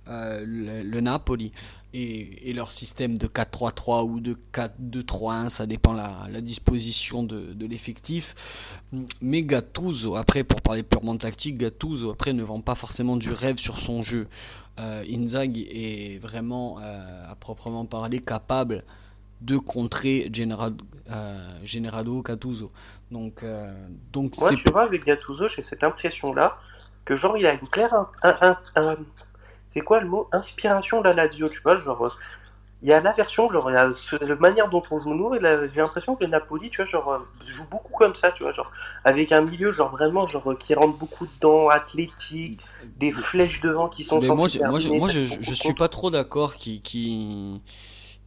euh, 0.09 0.45
le, 0.45 1.01
Napoli 1.01 1.53
et, 1.93 2.53
leur 2.53 2.73
système 2.73 3.17
de 3.17 3.29
4-3-3 3.29 4.11
ou 4.11 4.19
de 4.19 4.37
4-2-3-1, 4.53 5.51
ça 5.51 5.67
dépend 5.67 5.93
la, 5.93 6.27
la 6.33 6.41
disposition 6.41 7.23
de, 7.23 7.65
l'effectif. 7.65 8.81
Mais 9.21 9.45
Gattuso, 9.45 10.17
après 10.17 10.43
pour 10.43 10.63
parler 10.63 10.83
purement 10.83 11.17
tactique, 11.17 11.59
Gattuso 11.59 12.11
après 12.11 12.33
ne 12.33 12.43
vend 12.43 12.61
pas 12.61 12.75
forcément 12.75 13.17
du 13.17 13.31
rêve 13.31 13.59
sur 13.59 13.79
son 13.79 14.03
jeu. 14.03 14.27
Euh, 14.81 15.05
Inzaghi 15.09 15.69
est 15.71 16.19
vraiment, 16.19 16.81
euh, 16.81 17.31
à 17.31 17.37
proprement 17.37 17.87
parler, 17.87 18.19
capable 18.19 18.83
de 19.45 19.59
contrer 19.59 20.29
Generado, 20.33 20.85
euh, 21.11 21.59
Generado 21.63 22.23
Gattuso. 22.23 22.71
Donc, 23.11 23.43
euh, 23.43 23.73
donc 24.13 24.37
Moi, 24.39 24.51
tu 24.53 24.73
vois, 24.73 24.85
avec 24.85 25.05
Gattuso, 25.05 25.49
j'ai 25.49 25.63
cette 25.63 25.85
impression-là 25.85 26.57
que, 27.05 27.17
genre, 27.17 27.37
il 27.37 27.47
a 27.47 27.53
une 27.53 27.69
claire. 27.69 27.95
Un, 28.23 28.97
c'est 29.69 29.83
quoi 29.83 30.01
le 30.01 30.09
mot? 30.09 30.29
Inspiration 30.33 31.01
de 31.01 31.05
la 31.05 31.13
Lazio, 31.13 31.49
tu 31.49 31.61
vois, 31.61 31.77
genre. 31.77 32.17
Il 32.83 32.89
y 32.89 32.93
a 32.93 33.01
la 33.01 33.13
version, 33.13 33.51
genre, 33.51 33.71
il 33.71 33.75
y 33.75 33.77
a 33.77 33.91
la 34.27 34.37
manière 34.37 34.69
dont 34.69 34.83
on 34.91 35.01
joue 35.01 35.15
nous, 35.15 35.35
et 35.35 35.41
j'ai 35.41 35.81
l'impression 35.81 36.17
que 36.17 36.25
le 36.25 36.31
Napoli, 36.31 36.69
tu 36.69 36.83
vois, 36.83 36.87
genre, 36.87 37.27
joue 37.47 37.65
beaucoup 37.71 37.93
comme 37.95 38.15
ça, 38.15 38.31
tu 38.33 38.43
vois, 38.43 38.53
genre, 38.53 38.71
avec 39.05 39.33
un 39.33 39.41
milieu, 39.41 39.73
genre, 39.73 39.91
vraiment, 39.91 40.27
genre, 40.27 40.57
qui 40.59 40.75
rentre 40.75 40.99
beaucoup 40.99 41.27
dedans, 41.27 41.71
athlétique, 41.71 42.61
des 42.99 43.11
flèches 43.11 43.63
devant 43.63 43.89
qui 43.89 44.05
sont 44.05 44.21
Mais 44.21 44.29
moi, 44.29 44.49
moi, 44.69 44.79
je, 44.79 45.25
je, 45.25 45.37
je, 45.41 45.55
suis 45.55 45.73
pas 45.73 45.89
trop 45.89 46.11
d'accord 46.11 46.57
qui, 46.57 46.83
qui 46.83 47.63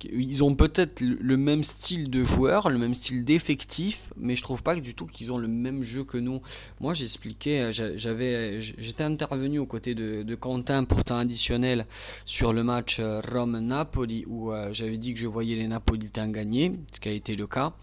ils 0.04 0.44
ont 0.44 0.54
peut-être 0.54 1.02
le 1.02 1.38
même 1.38 1.64
style 1.64 2.10
de 2.10 2.24
joueur, 2.24 2.70
le 2.70 2.78
même 2.78 2.94
style 2.94 3.26
d'effectif, 3.26 4.12
mais 4.16 4.36
je 4.36 4.44
trouve 4.44 4.62
pas 4.62 4.76
du 4.76 4.94
tout 4.94 5.08
qu'ils 5.08 5.32
ont 5.32 5.38
le 5.38 5.48
même 5.48 5.82
jeu 5.82 6.04
que 6.04 6.18
nous. 6.18 6.42
Moi, 6.80 6.94
j'expliquais, 6.94 7.62
euh, 7.62 7.72
j'avais, 7.96 8.62
j'étais 8.62 9.04
intervenu 9.04 9.60
aux 9.60 9.66
côtés 9.66 9.96
de, 9.96 10.36
Quentin 10.36 10.84
pour 10.84 11.04
temps 11.04 11.18
additionnel 11.18 11.88
sur 12.26 12.54
le 12.54 12.64
match 12.64 12.98
euh, 13.00 13.22
Rome-Napoli 13.32 14.26
où 14.28 14.52
euh, 14.52 14.70
j'avais 14.72 14.98
dit 14.98 15.16
que 15.16 15.20
je 15.20 15.26
voyais 15.26 15.56
les 15.56 15.68
Napolitains 15.68 16.30
gagner, 16.30 16.74
ce 16.94 17.00
qui 17.00 17.10
a 17.10 17.12
été 17.12 17.36
le 17.36 17.48
cas. 17.48 17.74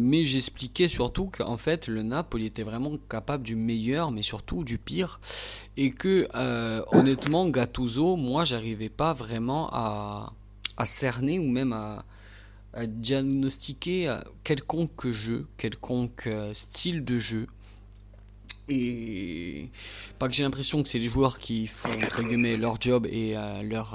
mais 0.00 0.24
j'expliquais 0.24 0.88
surtout 0.88 1.26
qu'en 1.26 1.56
fait 1.56 1.86
le 1.86 2.02
Napoli 2.02 2.46
était 2.46 2.64
vraiment 2.64 2.96
capable 3.08 3.44
du 3.44 3.54
meilleur, 3.54 4.10
mais 4.10 4.22
surtout 4.22 4.64
du 4.64 4.76
pire, 4.76 5.20
et 5.76 5.92
que 5.92 6.28
honnêtement 6.96 7.48
Gattuso, 7.48 8.16
moi, 8.16 8.44
j'arrivais 8.44 8.88
pas 8.90 9.14
vraiment 9.14 9.68
à 9.72 10.32
à 10.76 10.86
cerner 10.86 11.38
ou 11.38 11.48
même 11.48 11.72
à, 11.72 12.04
diagnostiquer 12.86 14.08
euh, 14.08 14.18
quelconque 14.44 15.08
jeu, 15.08 15.46
quelconque 15.58 16.26
euh, 16.26 16.54
style 16.54 17.04
de 17.04 17.18
jeu. 17.18 17.46
Et 18.68 19.68
pas 20.18 20.26
que 20.26 20.34
j'ai 20.34 20.42
l'impression 20.42 20.82
que 20.82 20.88
c'est 20.88 20.98
les 20.98 21.08
joueurs 21.08 21.38
qui 21.38 21.66
font 21.66 21.90
entre 21.90 22.22
leur 22.56 22.80
job 22.80 23.06
et 23.10 23.36
euh, 23.36 23.62
leur 23.62 23.94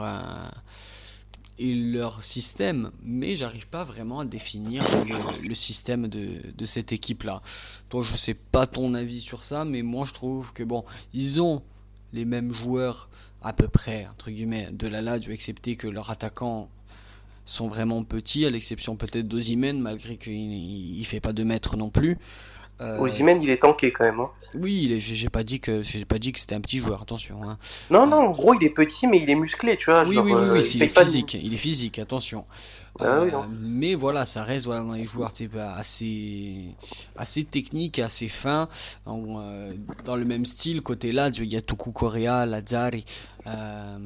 et 1.57 1.74
leur 1.74 2.22
système, 2.22 2.91
mais 3.01 3.36
j'arrive 3.36 3.67
pas 3.67 3.84
vraiment 3.84 4.19
à 4.19 4.25
définir 4.25 4.84
le, 5.41 5.55
système 5.55 6.07
de, 6.07 6.51
de, 6.55 6.65
cette 6.65 6.91
équipe-là. 6.91 7.41
Toi, 7.89 8.03
je 8.03 8.15
sais 8.15 8.36
pas 8.36 8.67
ton 8.67 8.93
avis 8.93 9.22
sur 9.22 9.43
ça, 9.43 9.65
mais 9.65 9.81
moi 9.81 10.05
je 10.05 10.13
trouve 10.13 10.53
que 10.53 10.63
bon, 10.63 10.86
ils 11.13 11.41
ont 11.41 11.63
les 12.13 12.25
mêmes 12.25 12.53
joueurs 12.53 13.10
à 13.44 13.53
peu 13.53 13.67
près, 13.67 14.08
entre 14.12 14.32
guillemets, 14.32 14.70
de 14.72 14.88
la 14.88 15.01
Lazio, 15.01 15.32
excepté 15.32 15.75
que 15.75 15.88
leurs 15.88 16.10
attaquants 16.10 16.70
sont 17.46 17.67
vraiment 17.67 18.03
petits, 18.03 18.46
à 18.46 18.50
l'exception 18.50 18.96
peut-être 18.96 19.27
d'Ozimène, 19.27 19.79
malgré 19.79 20.17
qu'il 20.17 21.00
ne 21.00 21.03
fait 21.03 21.22
pas 21.22 21.34
de 21.34 21.44
mètres 21.44 21.77
non 21.77 21.89
plus. 21.89 22.17
Euh... 22.79 23.08
il 23.10 23.50
est 23.50 23.58
tanké 23.58 23.91
quand 23.91 24.03
même. 24.03 24.20
Hein. 24.20 24.29
Oui, 24.53 24.96
j'ai 25.00 25.29
pas 25.29 25.44
dit 25.44 25.60
que 25.60 25.82
j'ai 25.82 26.06
pas 26.06 26.20
dit 26.20 26.32
que 26.32 26.39
c'était 26.39 26.56
un 26.56 26.62
petit 26.62 26.77
joueur, 26.77 27.01
attention. 27.01 27.41
Hein. 27.44 27.58
Non, 27.89 28.06
non, 28.06 28.17
en 28.17 28.32
gros, 28.32 28.53
il 28.53 28.63
est 28.63 28.74
petit, 28.74 29.08
mais 29.08 29.20
il 29.22 29.29
est 29.29 29.36
musclé, 29.36 29.77
tu 29.77 29.89
vois. 29.89 30.03
Oui, 30.03 30.17
oui, 30.17 30.32
oui, 30.32 30.34
oui, 30.34 30.60
euh, 30.60 30.62
il, 30.75 30.84
est 30.84 31.00
physique, 31.00 31.34
il 31.34 31.53
est 31.53 31.58
physique, 31.58 32.00
attention. 32.00 32.46
Ah 33.00 33.20
euh, 33.20 33.30
mais 33.62 33.96
voilà, 33.96 34.25
ça 34.25 34.44
reste 34.44 34.66
voilà, 34.66 34.82
dans 34.82 34.94
les 34.94 35.06
joueurs 35.06 35.32
assez, 35.75 36.75
assez 37.16 37.44
techniques, 37.46 38.00
assez 38.00 38.27
fins. 38.27 38.68
Euh, 39.08 39.74
dans 40.06 40.16
le 40.16 40.25
même 40.25 40.46
style, 40.46 40.82
côté 40.82 41.12
là, 41.12 41.30
il 41.30 41.51
y 41.51 41.58
a 41.58 41.62
Tuku 41.62 41.92
Correa, 41.92 42.46
Lazzari. 42.46 43.06
Euh, 43.46 43.98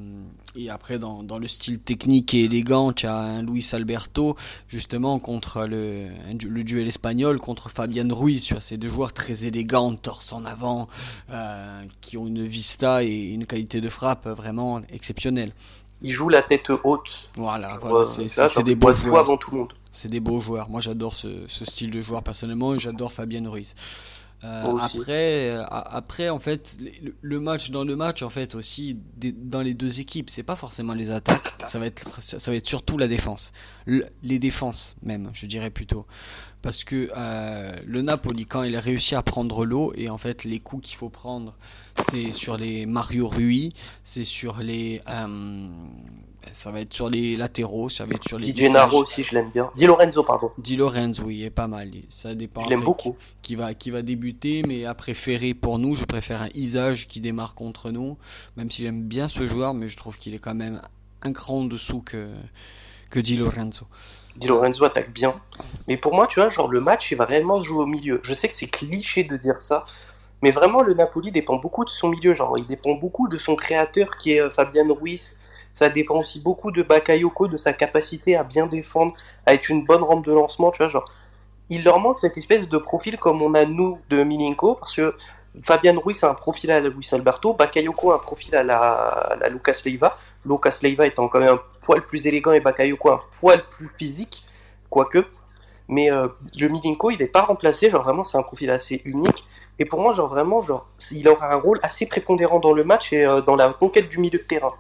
et 0.55 0.69
après, 0.69 0.99
dans, 0.99 1.23
dans, 1.23 1.39
le 1.39 1.47
style 1.47 1.79
technique 1.79 2.33
et 2.33 2.43
élégant, 2.43 2.91
tu 2.93 3.07
as 3.07 3.17
un 3.17 3.41
Luis 3.41 3.67
Alberto, 3.71 4.35
justement, 4.67 5.17
contre 5.19 5.65
le, 5.65 6.09
le 6.47 6.63
duel 6.63 6.87
espagnol, 6.87 7.39
contre 7.39 7.69
Fabian 7.69 8.13
Ruiz. 8.13 8.43
Tu 8.43 8.55
ces 8.59 8.77
deux 8.77 8.89
joueurs 8.89 9.13
très 9.13 9.45
élégants, 9.45 9.95
torse 9.95 10.33
en 10.33 10.43
avant, 10.45 10.87
qui 12.01 12.17
ont 12.17 12.27
une 12.27 12.45
vista 12.45 13.03
et 13.03 13.33
une 13.33 13.45
qualité 13.45 13.81
de 13.81 13.89
frappe 13.89 14.27
vraiment 14.27 14.81
exceptionnelle 14.91 15.53
il 16.01 16.11
joue 16.11 16.29
la 16.29 16.41
tête 16.41 16.71
haute. 16.83 17.29
Voilà, 17.35 17.79
c'est 18.05 18.63
des 18.63 18.75
beaux 18.75 18.93
joueurs. 18.93 19.19
avant 19.19 19.37
tout 19.37 19.51
le 19.51 19.57
monde. 19.59 19.73
C'est 19.91 20.09
des 20.09 20.19
beaux 20.19 20.39
joueurs. 20.39 20.69
Moi, 20.69 20.81
j'adore 20.81 21.13
ce, 21.13 21.47
style 21.47 21.91
de 21.91 22.01
joueur 22.01 22.23
personnellement 22.23 22.73
et 22.73 22.79
j'adore 22.79 23.11
Fabien 23.11 23.47
Ruiz. 23.49 23.75
Euh, 24.43 24.77
après, 24.79 25.49
euh, 25.49 25.63
après, 25.69 26.29
en 26.29 26.39
fait, 26.39 26.77
le, 27.21 27.39
match 27.39 27.69
dans 27.69 27.83
le 27.83 27.95
match, 27.95 28.23
en 28.23 28.31
fait, 28.31 28.55
aussi 28.55 28.97
dans 29.19 29.61
les 29.61 29.75
deux 29.75 29.99
équipes, 29.99 30.31
c'est 30.31 30.41
pas 30.41 30.55
forcément 30.55 30.93
les 30.93 31.11
attaques, 31.11 31.53
ça 31.65 31.77
va 31.77 31.85
être, 31.85 32.19
ça 32.21 32.49
va 32.49 32.57
être 32.57 32.65
surtout 32.65 32.97
la 32.97 33.07
défense, 33.07 33.51
les 33.85 34.39
défenses 34.39 34.95
même, 35.03 35.29
je 35.33 35.45
dirais 35.45 35.69
plutôt, 35.69 36.07
parce 36.61 36.83
que 36.83 37.11
euh, 37.15 37.73
le 37.85 38.01
Napoli 38.01 38.45
quand 38.45 38.63
il 38.63 38.75
a 38.75 38.79
réussi 38.79 39.15
à 39.15 39.21
prendre 39.21 39.65
l'eau 39.65 39.93
et 39.95 40.09
en 40.09 40.17
fait 40.17 40.43
les 40.43 40.59
coups 40.59 40.89
qu'il 40.89 40.97
faut 40.97 41.09
prendre, 41.09 41.57
c'est 42.09 42.31
sur 42.31 42.57
les 42.57 42.85
Mario 42.85 43.27
Rui, 43.27 43.69
c'est 44.03 44.25
sur 44.25 44.61
les 44.61 45.01
ça 46.53 46.71
va 46.71 46.81
être 46.81 46.93
sur 46.93 47.09
les 47.09 47.35
latéraux, 47.37 47.89
ça 47.89 48.05
va 48.05 48.11
être 48.15 48.27
sur 48.27 48.39
les. 48.39 48.51
Di 48.51 48.61
Gennaro 48.61 49.01
aussi, 49.01 49.23
je 49.23 49.35
l'aime 49.35 49.49
bien. 49.53 49.69
Di 49.75 49.85
Lorenzo, 49.85 50.23
pardon. 50.23 50.51
Di 50.57 50.75
Lorenzo, 50.75 51.23
oui, 51.23 51.43
est 51.43 51.49
pas 51.49 51.67
mal. 51.67 51.91
Ça 52.09 52.33
dépend. 52.33 52.63
Je 52.63 52.69
l'aime 52.69 52.83
beaucoup. 52.83 53.15
Qui, 53.41 53.55
va, 53.55 53.73
qui 53.73 53.91
va 53.91 54.01
débuter, 54.01 54.63
mais 54.67 54.85
à 54.85 54.93
préférer 54.93 55.53
pour 55.53 55.79
nous, 55.79 55.95
je 55.95 56.05
préfère 56.05 56.41
un 56.41 56.49
Isage 56.53 57.07
qui 57.07 57.19
démarre 57.19 57.55
contre 57.55 57.91
nous. 57.91 58.17
Même 58.57 58.69
si 58.69 58.83
j'aime 58.83 59.03
bien 59.03 59.27
ce 59.27 59.47
joueur, 59.47 59.73
mais 59.73 59.87
je 59.87 59.97
trouve 59.97 60.17
qu'il 60.17 60.33
est 60.33 60.39
quand 60.39 60.55
même 60.55 60.81
un 61.21 61.33
cran 61.33 61.59
en 61.59 61.65
dessous 61.65 62.01
que, 62.01 62.29
que 63.11 63.19
Di 63.19 63.35
Lorenzo. 63.37 63.85
Di 64.35 64.47
Lorenzo 64.47 64.83
attaque 64.85 65.11
bien. 65.11 65.35
Mais 65.87 65.97
pour 65.97 66.15
moi, 66.15 66.25
tu 66.25 66.39
vois, 66.39 66.49
genre 66.49 66.71
le 66.71 66.79
match, 66.79 67.11
il 67.11 67.17
va 67.17 67.25
réellement 67.25 67.61
se 67.61 67.67
jouer 67.67 67.83
au 67.83 67.85
milieu. 67.85 68.19
Je 68.23 68.33
sais 68.33 68.47
que 68.47 68.55
c'est 68.55 68.67
cliché 68.67 69.23
de 69.23 69.37
dire 69.37 69.59
ça, 69.59 69.85
mais 70.41 70.49
vraiment, 70.49 70.81
le 70.81 70.95
Napoli 70.95 71.29
dépend 71.29 71.57
beaucoup 71.57 71.85
de 71.85 71.91
son 71.91 72.09
milieu. 72.09 72.33
Genre, 72.33 72.57
il 72.57 72.65
dépend 72.65 72.95
beaucoup 72.95 73.27
de 73.27 73.37
son 73.37 73.55
créateur 73.55 74.09
qui 74.15 74.31
est 74.31 74.41
euh, 74.41 74.49
Fabian 74.49 74.87
Ruiz 74.89 75.41
ça 75.75 75.89
dépend 75.89 76.19
aussi 76.19 76.41
beaucoup 76.41 76.71
de 76.71 76.83
Bakayoko, 76.83 77.47
de 77.47 77.57
sa 77.57 77.73
capacité 77.73 78.35
à 78.35 78.43
bien 78.43 78.67
défendre, 78.67 79.13
à 79.45 79.53
être 79.53 79.69
une 79.69 79.85
bonne 79.85 80.03
rampe 80.03 80.25
de 80.25 80.33
lancement, 80.33 80.71
tu 80.71 80.79
vois, 80.79 80.89
genre. 80.89 81.09
Il 81.69 81.85
leur 81.85 81.99
manque 81.99 82.19
cette 82.19 82.37
espèce 82.37 82.67
de 82.67 82.77
profil 82.77 83.17
comme 83.17 83.41
on 83.41 83.53
a 83.53 83.65
nous 83.65 83.97
de 84.09 84.23
Milinko, 84.23 84.75
parce 84.75 84.93
que 84.93 85.15
Fabian 85.63 85.99
Ruiz 85.99 86.23
a 86.23 86.31
un 86.31 86.33
profil 86.33 86.71
à 86.71 86.79
la 86.79 86.89
Luis 86.89 87.07
Alberto, 87.11 87.53
Bakayoko 87.53 88.11
a 88.11 88.15
un 88.15 88.19
profil 88.19 88.55
à 88.55 88.63
la, 88.63 89.49
Lucas 89.49 89.81
Leiva, 89.85 90.17
Lucas 90.45 90.79
Leiva 90.81 91.05
étant 91.05 91.27
quand 91.27 91.39
même 91.39 91.55
un 91.55 91.61
poil 91.81 92.05
plus 92.05 92.25
élégant 92.25 92.53
et 92.53 92.61
Bakayoko 92.61 93.09
un 93.09 93.21
poil 93.39 93.61
plus 93.69 93.89
physique, 93.93 94.47
quoique. 94.89 95.25
Mais 95.89 96.09
euh, 96.09 96.27
le 96.57 96.69
Milinko, 96.69 97.11
il 97.11 97.19
n'est 97.19 97.27
pas 97.27 97.41
remplacé, 97.41 97.89
genre 97.89 98.03
vraiment 98.03 98.23
c'est 98.23 98.37
un 98.37 98.43
profil 98.43 98.71
assez 98.71 99.01
unique. 99.03 99.43
Et 99.77 99.85
pour 99.85 99.99
moi, 99.99 100.13
genre 100.13 100.29
vraiment, 100.29 100.61
genre, 100.61 100.87
il 101.11 101.27
aura 101.27 101.51
un 101.51 101.55
rôle 101.55 101.79
assez 101.81 102.05
prépondérant 102.05 102.59
dans 102.59 102.71
le 102.71 102.83
match 102.83 103.11
et 103.13 103.25
euh, 103.25 103.41
dans 103.41 103.55
la 103.55 103.69
conquête 103.73 104.09
du 104.09 104.19
milieu 104.19 104.39
de 104.39 104.43
terrain. 104.43 104.73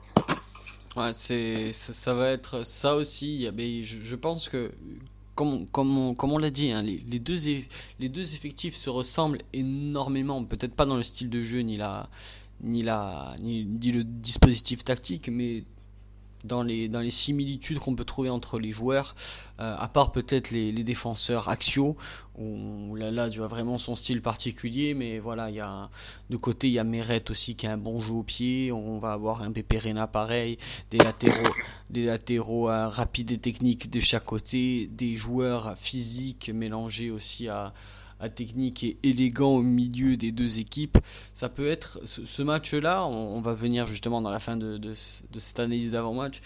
Ouais, 0.95 1.11
c'est, 1.13 1.71
ça, 1.73 2.13
va 2.13 2.29
être 2.29 2.63
ça 2.63 2.95
aussi. 2.95 3.49
Mais 3.55 3.83
je, 3.83 4.15
pense 4.15 4.49
que, 4.49 4.71
comme, 5.71 6.15
on, 6.21 6.37
l'a 6.37 6.49
dit, 6.49 6.71
hein, 6.71 6.81
les, 6.81 7.03
les, 7.09 7.19
deux, 7.19 7.37
les 7.99 8.09
deux 8.09 8.33
effectifs 8.33 8.75
se 8.75 8.89
ressemblent 8.89 9.39
énormément. 9.53 10.43
Peut-être 10.43 10.73
pas 10.73 10.85
dans 10.85 10.95
le 10.95 11.03
style 11.03 11.29
de 11.29 11.41
jeu 11.41 11.59
ni, 11.59 11.77
la, 11.77 12.09
ni, 12.61 12.83
la, 12.83 13.35
ni, 13.41 13.65
ni 13.65 13.91
le 13.91 14.03
dispositif 14.03 14.83
tactique, 14.83 15.29
mais 15.31 15.63
dans 16.43 16.61
les, 16.63 16.87
dans 16.87 16.99
les 16.99 17.11
similitudes 17.11 17.79
qu'on 17.79 17.95
peut 17.95 18.05
trouver 18.05 18.29
entre 18.29 18.59
les 18.59 18.71
joueurs, 18.71 19.15
euh, 19.59 19.75
à 19.77 19.87
part 19.87 20.11
peut-être 20.11 20.51
les, 20.51 20.71
défenseurs 20.71 21.49
axiaux, 21.49 21.95
où 22.37 22.95
là, 22.95 23.11
là, 23.11 23.29
tu 23.29 23.43
as 23.43 23.47
vraiment 23.47 23.77
son 23.77 23.95
style 23.95 24.21
particulier, 24.21 24.93
mais 24.93 25.19
voilà, 25.19 25.49
il 25.49 25.55
y 25.55 25.59
a, 25.59 25.89
de 26.29 26.37
côté, 26.37 26.67
il 26.67 26.73
y 26.73 26.79
a 26.79 26.83
Meret 26.83 27.29
aussi 27.29 27.55
qui 27.55 27.67
a 27.67 27.73
un 27.73 27.77
bon 27.77 28.01
jeu 28.01 28.13
au 28.13 28.23
pied, 28.23 28.71
on 28.71 28.99
va 28.99 29.13
avoir 29.13 29.43
un 29.43 29.51
Peperena 29.51 30.07
pareil, 30.07 30.57
des 30.89 30.97
latéraux, 30.97 31.53
des 31.89 32.05
latéraux 32.05 32.69
euh, 32.69 32.87
rapides 32.87 33.31
et 33.31 33.37
techniques 33.37 33.89
de 33.91 33.99
chaque 33.99 34.25
côté, 34.25 34.89
des 34.91 35.15
joueurs 35.15 35.77
physiques 35.77 36.49
mélangés 36.49 37.11
aussi 37.11 37.47
à 37.47 37.73
technique 38.29 38.83
et 38.83 38.97
élégant 39.03 39.55
au 39.55 39.61
milieu 39.61 40.17
des 40.17 40.31
deux 40.31 40.59
équipes. 40.59 40.97
Ça 41.33 41.49
peut 41.49 41.67
être 41.67 41.99
ce, 42.05 42.41
match-là, 42.41 43.05
on, 43.05 43.41
va 43.41 43.53
venir 43.53 43.85
justement 43.85 44.21
dans 44.21 44.31
la 44.31 44.39
fin 44.39 44.57
de, 44.57 44.93
cette 44.93 45.59
analyse 45.59 45.91
d'avant-match, 45.91 46.41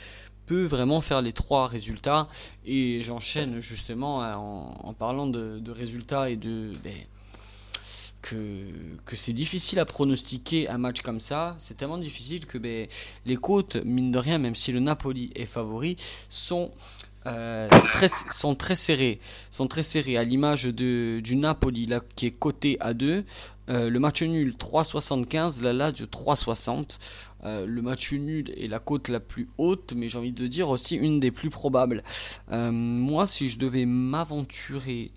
peut 0.46 0.66
vraiment 0.66 1.02
faire 1.02 1.22
les 1.22 1.34
trois 1.34 1.68
résultats. 1.68 2.28
Et 2.66 3.02
j'enchaîne 3.02 3.60
justement 3.60 4.24
euh, 4.24 4.36
en, 4.36 4.94
parlant 4.94 5.28
de, 5.28 5.72
résultats 5.72 6.30
et 6.30 6.36
de... 6.36 6.72
Ben, 6.84 6.94
que, 8.22 8.36
que 9.06 9.16
c'est 9.16 9.34
difficile 9.34 9.80
à 9.80 9.86
pronostiquer 9.86 10.68
un 10.68 10.80
match 10.80 11.02
comme 11.02 11.20
ça. 11.20 11.56
C'est 11.60 11.78
tellement 11.78 12.00
difficile 12.00 12.48
que 12.48 12.58
ben, 12.58 12.88
les 13.28 13.36
côtes, 13.36 13.76
mine 13.86 14.12
de 14.12 14.18
rien, 14.18 14.40
même 14.40 14.56
si 14.56 14.72
le 14.72 14.80
Napoli 14.80 15.32
est 15.36 15.46
favori, 15.46 15.96
sont 16.28 16.72
euh, 17.28 17.68
sont 18.30 18.56
très 18.56 18.76
serrés, 18.76 19.20
sont 19.50 19.68
très 19.68 19.84
serrés 19.84 20.18
à 20.18 20.24
l'image 20.24 20.66
de 20.66 21.20
du 21.20 21.36
Napoli 21.36 21.90
qui 22.16 22.28
est 22.28 22.32
coté 22.32 22.78
à 22.80 22.94
2, 22.94 23.24
euh, 23.70 23.90
le 23.90 24.00
match 24.00 24.22
nul 24.22 24.56
3,75, 24.60 25.62
la 25.62 25.74
Lazio 25.74 26.06
3,60. 26.06 26.98
Euh, 27.44 27.66
le 27.68 27.82
match 27.82 28.12
nul 28.14 28.52
est 28.58 28.68
la 28.68 28.80
cote 28.80 29.10
la 29.10 29.20
plus 29.20 29.48
haute, 29.58 29.94
mais 29.96 30.10
j'ai 30.10 30.18
envie 30.18 30.32
de 30.32 30.48
dire 30.48 30.70
aussi 30.70 30.96
une 30.96 31.20
des 31.20 31.32
plus 31.32 31.50
probables. 31.50 32.04
moi, 32.52 33.28
si 33.28 33.50
je 33.50 33.60
devais 33.60 33.86
m'aventurer 33.86 35.12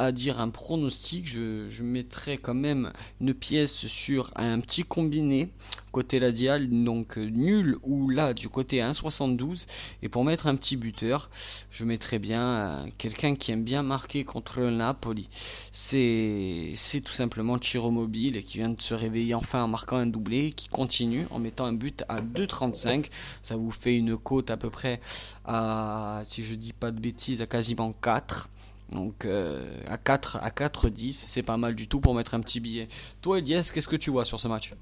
à 0.00 0.12
dire 0.12 0.40
un 0.40 0.48
pronostic, 0.48 1.28
je, 1.28 1.68
je, 1.68 1.82
mettrais 1.84 2.38
quand 2.38 2.54
même 2.54 2.90
une 3.20 3.34
pièce 3.34 3.86
sur 3.86 4.30
un 4.34 4.58
petit 4.60 4.82
combiné 4.82 5.50
côté 5.90 6.18
Ladial, 6.18 6.68
donc 6.70 7.18
euh, 7.18 7.24
nul 7.24 7.76
ou 7.82 8.08
là 8.08 8.32
du 8.32 8.48
côté 8.48 8.78
1,72. 8.78 9.66
Et 10.02 10.08
pour 10.08 10.24
mettre 10.24 10.46
un 10.46 10.54
petit 10.54 10.76
buteur, 10.76 11.30
je 11.70 11.84
mettrais 11.84 12.18
bien 12.18 12.42
euh, 12.42 12.86
quelqu'un 12.96 13.34
qui 13.34 13.52
aime 13.52 13.64
bien 13.64 13.82
marquer 13.82 14.24
contre 14.24 14.60
le 14.60 14.70
Napoli. 14.70 15.28
C'est 15.72 16.72
tout 17.04 17.12
simplement 17.12 17.58
Chiro 17.58 17.90
Mobile 17.90 18.42
qui 18.44 18.58
vient 18.58 18.70
de 18.70 18.80
se 18.80 18.94
réveiller 18.94 19.34
enfin 19.34 19.64
en 19.64 19.68
marquant 19.68 19.96
un 19.96 20.06
doublé, 20.06 20.52
qui 20.52 20.68
continue 20.68 21.26
en 21.30 21.38
mettant 21.38 21.66
un 21.66 21.72
but 21.72 22.04
à 22.08 22.20
2,35. 22.20 23.06
Ça 23.42 23.56
vous 23.56 23.70
fait 23.70 23.96
une 23.96 24.16
cote 24.16 24.50
à 24.50 24.56
peu 24.56 24.70
près 24.70 25.00
à, 25.44 26.22
si 26.24 26.42
je 26.42 26.54
dis 26.54 26.72
pas 26.72 26.90
de 26.90 27.00
bêtises, 27.00 27.42
à 27.42 27.46
quasiment 27.46 27.92
4. 27.92 28.48
Donc 28.92 29.24
euh, 29.24 29.64
à 29.88 29.98
4 29.98 30.38
à 30.42 30.50
4 30.50 30.88
10, 30.88 31.12
c'est 31.12 31.42
pas 31.42 31.56
mal 31.56 31.74
du 31.74 31.88
tout 31.88 32.00
pour 32.00 32.14
mettre 32.14 32.34
un 32.34 32.40
petit 32.40 32.60
billet. 32.60 32.88
Toi 33.20 33.38
Elias, 33.38 33.70
qu'est-ce 33.72 33.88
que 33.88 33.96
tu 33.96 34.10
vois 34.10 34.24
sur 34.24 34.40
ce 34.40 34.48
match? 34.48 34.74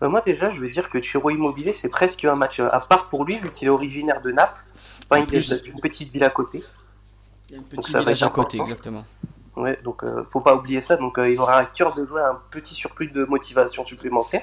Bah, 0.00 0.08
Moi 0.08 0.22
déjà, 0.24 0.50
je 0.50 0.60
veux 0.60 0.70
dire 0.70 0.88
que 0.88 1.00
Chiro 1.00 1.30
Immobilier, 1.30 1.74
c'est 1.74 1.88
presque 1.88 2.24
un 2.24 2.36
match 2.36 2.60
à 2.60 2.80
part 2.80 3.08
pour 3.08 3.24
lui 3.24 3.38
vu 3.38 3.50
qu'il 3.50 3.68
est 3.68 3.70
originaire 3.70 4.22
de 4.22 4.30
Naples. 4.30 4.64
Enfin, 5.10 5.24
il 5.28 5.34
est 5.34 5.62
d'une 5.62 5.80
petite 5.80 6.12
ville 6.12 6.24
à 6.24 6.30
côté. 6.30 6.62
Il 7.48 7.52
y 7.52 7.54
a 7.56 7.58
une 7.58 7.64
petite 7.64 7.96
village 7.96 8.22
à 8.22 8.30
côté, 8.30 8.58
exactement. 8.60 9.04
Ouais, 9.56 9.78
donc 9.84 10.02
euh, 10.02 10.24
faut 10.24 10.40
pas 10.40 10.54
oublier 10.56 10.80
ça. 10.80 10.96
Donc 10.96 11.18
euh, 11.18 11.30
il 11.30 11.38
aura 11.38 11.58
un 11.58 11.64
cœur 11.64 11.94
de 11.94 12.06
jouer 12.06 12.22
un 12.22 12.40
petit 12.50 12.74
surplus 12.74 13.10
de 13.10 13.24
motivation 13.24 13.84
supplémentaire. 13.84 14.42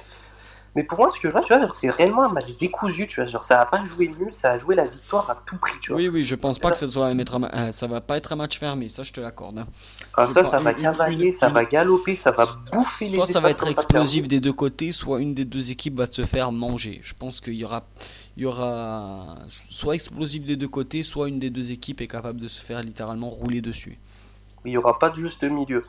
Mais 0.75 0.83
pour 0.83 0.99
moi, 0.99 1.09
ce 1.11 1.19
que 1.19 1.27
je 1.27 1.31
vois, 1.31 1.41
tu 1.41 1.53
vois, 1.53 1.67
c'est 1.73 1.89
réellement 1.89 2.23
un 2.23 2.29
match 2.29 2.57
décousu, 2.59 3.07
tu 3.07 3.21
vois. 3.21 3.29
Genre, 3.29 3.43
ça 3.43 3.57
va 3.57 3.65
pas 3.65 3.83
jouer 3.85 4.07
nul, 4.07 4.31
ça 4.31 4.51
va 4.51 4.59
jouer 4.59 4.75
la 4.75 4.85
victoire 4.85 5.29
à 5.29 5.35
tout 5.45 5.57
prix, 5.57 5.73
tu 5.81 5.91
vois. 5.91 5.99
Oui, 5.99 6.09
oui, 6.09 6.23
je 6.23 6.35
pense 6.35 6.59
pas 6.59 6.71
que 6.71 6.77
ça, 6.77 6.87
soit 6.87 7.07
un, 7.07 7.71
ça 7.71 7.87
va 7.87 8.01
pas 8.01 8.17
être 8.17 8.33
un 8.33 8.35
match 8.35 8.59
fermé, 8.59 8.87
ça 8.87 9.03
je 9.03 9.11
te 9.11 9.19
l'accorde. 9.19 9.59
Hein. 9.59 9.67
Ah, 10.15 10.27
ça, 10.27 10.43
ça 10.43 10.59
va 10.59 10.73
cavaler, 10.73 11.31
ça 11.31 11.49
va 11.49 11.65
galoper, 11.65 12.15
ça 12.15 12.31
va 12.31 12.45
bouffer 12.71 13.05
les 13.05 13.15
Soit 13.15 13.27
ça 13.27 13.39
va 13.39 13.49
être 13.49 13.67
explosif 13.67 14.27
des 14.27 14.39
deux 14.39 14.53
côtés, 14.53 14.91
soit 14.91 15.19
une 15.19 15.33
des 15.33 15.45
deux 15.45 15.71
équipes 15.71 15.97
va 15.97 16.09
se 16.09 16.25
faire 16.25 16.51
manger. 16.51 16.99
Je 17.01 17.13
pense 17.13 17.41
qu'il 17.41 17.55
y 17.55 17.65
aura, 17.65 17.83
il 18.37 18.43
y 18.43 18.45
aura 18.45 19.35
soit 19.69 19.95
explosif 19.95 20.43
des 20.43 20.55
deux 20.55 20.67
côtés, 20.67 21.03
soit 21.03 21.27
une 21.27 21.39
des 21.39 21.49
deux 21.49 21.71
équipes 21.71 22.01
est 22.01 22.07
capable 22.07 22.39
de 22.39 22.47
se 22.47 22.61
faire 22.61 22.81
littéralement 22.83 23.29
rouler 23.29 23.61
dessus. 23.61 23.97
Il 24.65 24.71
y 24.73 24.77
aura 24.77 24.99
pas 24.99 25.09
de 25.09 25.15
juste 25.15 25.43
milieu. 25.43 25.85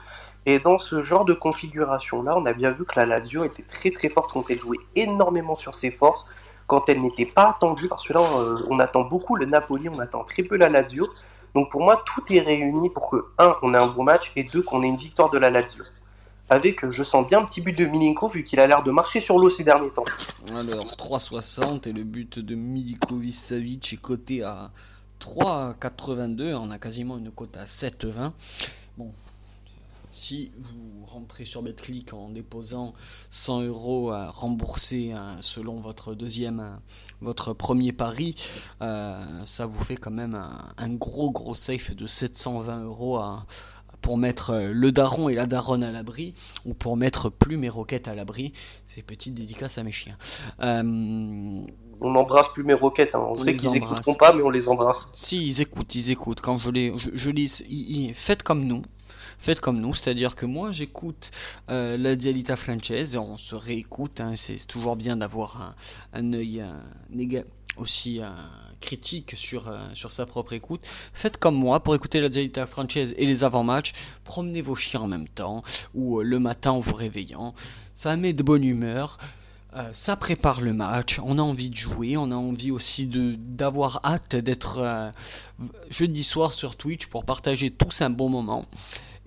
Et 0.46 0.58
dans 0.58 0.78
ce 0.78 1.02
genre 1.02 1.24
de 1.24 1.34
configuration-là, 1.34 2.34
on 2.36 2.46
a 2.46 2.52
bien 2.52 2.70
vu 2.70 2.84
que 2.84 2.98
la 2.98 3.06
Lazio 3.06 3.44
était 3.44 3.62
très 3.62 3.90
très 3.90 4.08
forte 4.08 4.30
quand 4.32 4.44
elle 4.48 4.58
jouait 4.58 4.78
énormément 4.96 5.54
sur 5.54 5.74
ses 5.74 5.90
forces, 5.90 6.24
quand 6.66 6.88
elle 6.88 7.02
n'était 7.02 7.26
pas 7.26 7.50
attendue, 7.50 7.88
parce 7.88 8.06
que 8.06 8.12
là 8.14 8.22
on 8.68 8.78
attend 8.78 9.02
beaucoup 9.02 9.36
le 9.36 9.44
Napoli, 9.44 9.88
on 9.88 9.98
attend 9.98 10.24
très 10.24 10.42
peu 10.42 10.56
la 10.56 10.68
Lazio. 10.68 11.08
Donc 11.54 11.70
pour 11.70 11.82
moi, 11.82 12.02
tout 12.06 12.22
est 12.32 12.40
réuni 12.40 12.90
pour 12.90 13.10
que, 13.10 13.16
un, 13.38 13.54
on 13.62 13.74
ait 13.74 13.78
un 13.78 13.88
bon 13.88 14.04
match, 14.04 14.32
et 14.36 14.44
deux, 14.44 14.62
qu'on 14.62 14.82
ait 14.82 14.88
une 14.88 14.96
victoire 14.96 15.30
de 15.30 15.38
la 15.38 15.50
Lazio. 15.50 15.84
Avec, 16.48 16.90
je 16.90 17.02
sens 17.02 17.28
bien 17.28 17.40
un 17.40 17.44
petit 17.44 17.60
but 17.60 17.76
de 17.76 17.84
Milinko, 17.86 18.28
vu 18.28 18.42
qu'il 18.42 18.58
a 18.60 18.66
l'air 18.66 18.82
de 18.82 18.90
marcher 18.90 19.20
sur 19.20 19.38
l'eau 19.38 19.50
ces 19.50 19.62
derniers 19.62 19.90
temps. 19.90 20.04
Alors, 20.48 20.86
3,60 20.86 21.88
et 21.88 21.92
le 21.92 22.02
but 22.02 22.38
de 22.38 22.54
Milinkovic 22.56 23.34
Savic 23.34 23.92
est 23.92 24.00
coté 24.00 24.42
à 24.42 24.70
3,82. 25.20 26.54
On 26.54 26.70
a 26.70 26.78
quasiment 26.78 27.18
une 27.18 27.30
cote 27.30 27.56
à 27.56 27.64
7,20. 27.64 28.32
Bon, 28.98 29.12
si 30.10 30.50
vous 30.56 31.04
rentrez 31.04 31.44
sur 31.44 31.62
BetClick 31.62 32.12
en 32.12 32.30
déposant 32.30 32.92
100 33.30 33.62
euros 33.62 34.10
à 34.10 34.28
rembourser 34.28 35.12
hein, 35.12 35.36
selon 35.40 35.80
votre 35.80 36.14
deuxième, 36.14 36.80
votre 37.20 37.52
premier 37.52 37.92
pari, 37.92 38.34
euh, 38.82 39.20
ça 39.46 39.66
vous 39.66 39.82
fait 39.82 39.96
quand 39.96 40.10
même 40.10 40.40
un, 40.76 40.88
gros 40.90 41.30
gros 41.30 41.54
safe 41.54 41.94
de 41.94 42.06
720 42.06 42.84
euros 42.84 43.20
pour 44.00 44.16
mettre 44.16 44.50
euh, 44.50 44.70
le 44.72 44.92
daron 44.92 45.28
et 45.28 45.34
la 45.34 45.46
daronne 45.46 45.84
à 45.84 45.92
l'abri, 45.92 46.34
ou 46.64 46.74
pour 46.74 46.96
mettre 46.96 47.28
plume 47.28 47.64
et 47.64 47.68
roquette 47.68 48.08
à 48.08 48.14
l'abri. 48.14 48.52
C'est 48.86 49.02
petite 49.02 49.34
dédicace 49.34 49.78
à 49.78 49.82
mes 49.82 49.92
chiens. 49.92 50.16
Euh, 50.62 50.82
on 52.00 52.10
n'embrasse 52.12 52.48
plus 52.48 52.64
mes 52.64 52.74
roquettes. 52.74 53.14
Hein. 53.14 53.26
On, 53.28 53.34
sait 53.42 53.54
qu'ils 53.54 53.76
écouteront 53.76 54.14
pas, 54.14 54.32
mais 54.32 54.42
on 54.42 54.50
les 54.50 54.68
embrasse. 54.68 55.10
Si, 55.14 55.46
ils 55.46 55.60
écoutent, 55.60 55.94
ils 55.94 56.10
écoutent. 56.10 56.40
Quand 56.40 56.58
je 56.58 56.70
les, 56.70 56.92
je, 56.96 57.30
lis, 57.30 58.12
faites 58.14 58.42
comme 58.42 58.64
nous. 58.64 58.82
Faites 59.40 59.60
comme 59.60 59.80
nous, 59.80 59.94
c'est-à-dire 59.94 60.34
que 60.34 60.44
moi 60.44 60.70
j'écoute 60.70 61.30
euh, 61.70 61.96
la 61.96 62.14
Dialita 62.14 62.56
Frances, 62.56 63.16
on 63.16 63.38
se 63.38 63.54
réécoute, 63.54 64.20
hein, 64.20 64.34
c'est 64.36 64.66
toujours 64.66 64.96
bien 64.96 65.16
d'avoir 65.16 65.74
un, 66.12 66.32
œil 66.34 66.62
aussi 67.78 68.20
critique 68.82 69.32
sur, 69.34 69.68
euh, 69.68 69.78
sur 69.94 70.12
sa 70.12 70.26
propre 70.26 70.52
écoute. 70.52 70.86
Faites 71.14 71.38
comme 71.38 71.54
moi 71.54 71.80
pour 71.80 71.94
écouter 71.94 72.20
la 72.20 72.28
Dialita 72.28 72.66
Frances 72.66 72.96
et 72.96 73.24
les 73.24 73.42
avant-matchs, 73.42 73.94
promenez 74.24 74.60
vos 74.60 74.74
chiens 74.74 75.00
en 75.00 75.06
même 75.06 75.28
temps, 75.28 75.62
ou 75.94 76.20
euh, 76.20 76.22
le 76.22 76.38
matin 76.38 76.72
en 76.72 76.80
vous 76.80 76.94
réveillant, 76.94 77.54
ça 77.94 78.14
met 78.18 78.34
de 78.34 78.42
bonne 78.42 78.64
humeur. 78.64 79.16
Ça 79.92 80.16
prépare 80.16 80.60
le 80.60 80.72
match, 80.72 81.20
on 81.22 81.38
a 81.38 81.42
envie 81.42 81.70
de 81.70 81.76
jouer, 81.76 82.16
on 82.16 82.32
a 82.32 82.34
envie 82.34 82.72
aussi 82.72 83.06
de 83.06 83.36
d'avoir 83.38 84.00
hâte 84.04 84.34
d'être 84.34 85.12
jeudi 85.90 86.24
soir 86.24 86.52
sur 86.52 86.74
Twitch 86.74 87.06
pour 87.06 87.24
partager 87.24 87.70
tous 87.70 88.02
un 88.02 88.10
bon 88.10 88.28
moment. 88.28 88.64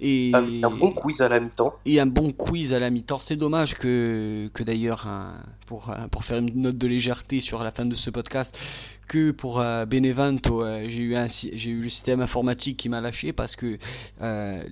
Et 0.03 0.31
un 0.33 0.69
bon 0.69 0.91
quiz 0.91 1.21
à 1.21 1.29
la 1.29 1.39
mi-temps. 1.39 1.73
Et 1.85 1.99
un 1.99 2.05
bon 2.05 2.31
quiz 2.31 2.73
à 2.73 2.79
la 2.79 2.89
mi-temps. 2.89 3.19
C'est 3.19 3.37
dommage 3.37 3.75
que, 3.75 4.49
que 4.53 4.63
d'ailleurs, 4.63 5.07
hein, 5.07 5.33
pour, 5.65 5.93
pour 6.11 6.25
faire 6.25 6.39
une 6.39 6.61
note 6.61 6.77
de 6.77 6.87
légèreté 6.87 7.39
sur 7.39 7.63
la 7.63 7.71
fin 7.71 7.85
de 7.85 7.95
ce 7.95 8.09
podcast, 8.09 8.57
que 9.07 9.31
pour 9.31 9.59
euh, 9.59 9.85
Benevento, 9.85 10.63
euh, 10.63 10.85
j'ai 10.87 11.03
eu, 11.03 11.15
j'ai 11.53 11.71
eu 11.71 11.81
le 11.81 11.89
système 11.89 12.21
informatique 12.21 12.77
qui 12.77 12.89
m'a 12.89 13.01
lâché 13.01 13.33
parce 13.33 13.55
que 13.55 13.77
euh, 14.21 14.63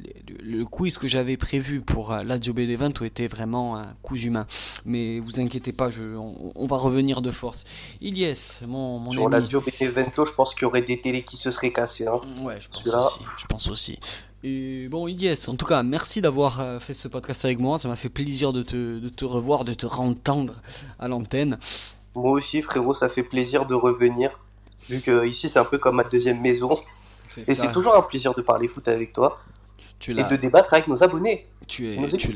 le, 0.42 0.66
quiz 0.66 0.98
que 0.98 1.08
j'avais 1.08 1.38
prévu 1.38 1.82
pour 1.82 2.14
l'Adio 2.14 2.54
Benevento 2.54 3.06
était 3.06 3.28
vraiment 3.28 3.78
un 3.78 3.94
coup 4.02 4.16
humain. 4.16 4.46
Mais 4.86 5.20
vous 5.20 5.40
inquiétez 5.40 5.74
pas, 5.74 5.90
je, 5.90 6.02
on, 6.56 6.68
va 6.68 6.78
revenir 6.78 7.22
de 7.22 7.32
force. 7.32 7.66
Ilyes, 8.02 8.64
mon, 8.68 9.00
mon 9.00 9.12
Sur 9.12 9.30
l'Adio 9.30 9.62
Benevento, 9.62 10.26
je 10.26 10.34
pense 10.34 10.54
qu'il 10.54 10.64
y 10.64 10.66
aurait 10.66 10.82
des 10.82 11.00
télés 11.00 11.24
qui 11.24 11.38
se 11.38 11.52
seraient 11.52 11.72
cassées. 11.72 12.08
Hein. 12.08 12.20
Ouais, 12.42 12.60
je 12.60 12.70
pense 12.70 12.88
aussi. 12.88 13.20
Je 13.38 13.46
pense 13.46 13.68
aussi. 13.68 14.00
Et 14.44 14.88
bon, 14.90 15.08
Ilyes, 15.08 15.48
en 15.48 15.56
tout 15.56 15.66
cas, 15.66 15.84
merci 15.84 16.22
d'avoir 16.22 16.82
fait 16.82 16.94
ce 16.94 17.08
podcast 17.08 17.46
avec 17.46 17.60
moi. 17.60 17.78
Ça 17.78 17.88
m'a 17.88 17.96
fait 17.96 18.10
plaisir 18.10 18.54
de 18.54 18.64
te, 18.64 19.00
de 19.00 19.10
te 19.10 19.26
revoir, 19.26 19.66
de 19.66 19.74
te 19.74 19.86
rentendre 19.86 20.62
à 21.00 21.08
l'antenne. 21.08 21.58
Moi 22.16 22.32
aussi, 22.32 22.62
frérot, 22.62 22.94
ça 22.94 23.08
fait 23.08 23.24
plaisir 23.24 23.66
de 23.66 23.76
revenir. 23.76 24.32
Vu 24.90 25.00
que 25.00 25.28
ici, 25.28 25.50
c'est 25.50 25.60
un 25.60 25.66
peu 25.66 25.78
comme 25.78 25.96
ma 25.98 26.04
deuxième 26.04 26.42
maison. 26.42 26.80
Et 27.38 27.54
c'est 27.54 27.72
toujours 27.72 27.96
un 27.96 28.02
plaisir 28.02 28.34
de 28.34 28.42
parler 28.42 28.68
foot 28.68 28.88
avec 28.88 29.14
toi. 29.14 29.40
Tu 30.00 30.12
et 30.20 30.24
de 30.24 30.36
débattre 30.36 30.74
avec 30.74 30.88
nos 30.88 31.04
abonnés. 31.04 31.46
Tu 31.68 31.94
es, 31.94 32.08
tu 32.18 32.32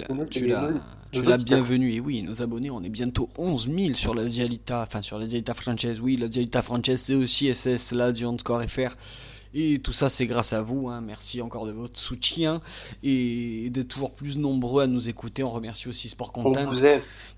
l'as, 0.45 1.37
bienvenue. 1.37 1.93
Et 1.93 1.99
oui, 1.99 2.21
nos 2.21 2.43
abonnés, 2.43 2.69
on 2.69 2.83
est 2.83 2.89
bientôt 2.89 3.27
11 3.39 3.69
000 3.75 3.93
sur 3.95 4.13
la 4.13 4.23
Dialita, 4.23 4.83
enfin 4.83 5.01
sur 5.01 5.17
la 5.17 5.25
Dialita 5.25 5.55
Franchise. 5.55 5.99
Oui, 5.99 6.15
la 6.15 6.27
Dialita 6.27 6.61
Franchise, 6.61 7.01
c'est 7.01 7.15
aussi 7.15 7.53
SS, 7.53 7.93
là, 7.93 8.11
du 8.11 8.25
score 8.37 8.61
FR. 8.63 8.95
Et 9.57 9.79
tout 9.79 9.93
ça, 9.93 10.09
c'est 10.09 10.25
grâce 10.25 10.51
à 10.51 10.61
vous. 10.61 10.89
Hein. 10.89 10.99
Merci 10.99 11.41
encore 11.41 11.65
de 11.65 11.71
votre 11.71 11.97
soutien 11.97 12.59
et 13.03 13.69
d'être 13.69 13.87
toujours 13.87 14.11
plus 14.11 14.37
nombreux 14.37 14.83
à 14.83 14.87
nous 14.87 15.07
écouter. 15.07 15.43
On 15.43 15.49
remercie 15.49 15.87
aussi 15.87 16.09
Sport 16.09 16.33
Content 16.33 16.69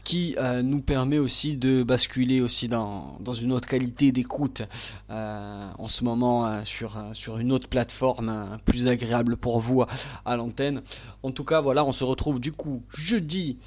qui 0.04 0.36
euh, 0.40 0.64
nous 0.64 0.82
permet 0.82 1.20
aussi 1.20 1.58
de 1.58 1.84
basculer 1.84 2.42
aussi 2.42 2.70
dans, 2.70 3.18
dans 3.20 3.34
une 3.34 3.52
autre 3.52 3.68
qualité 3.68 4.12
d'écoute 4.12 4.64
euh, 5.12 5.68
en 5.78 5.88
ce 5.88 6.06
moment 6.06 6.48
euh, 6.48 6.62
sur, 6.64 6.98
sur 7.14 7.38
une 7.38 7.52
autre 7.52 7.68
plateforme 7.68 8.58
plus 8.66 8.88
agréable 8.88 9.38
pour 9.38 9.60
vous 9.60 9.84
à 10.26 10.38
l'antenne. 10.38 10.82
En 11.22 11.32
tout 11.32 11.44
cas, 11.44 11.62
voilà, 11.62 11.86
on 11.86 11.92
se 11.92 12.04
retrouve 12.04 12.40
du 12.40 12.52
coup 12.52 12.82
jeudi 12.90 13.60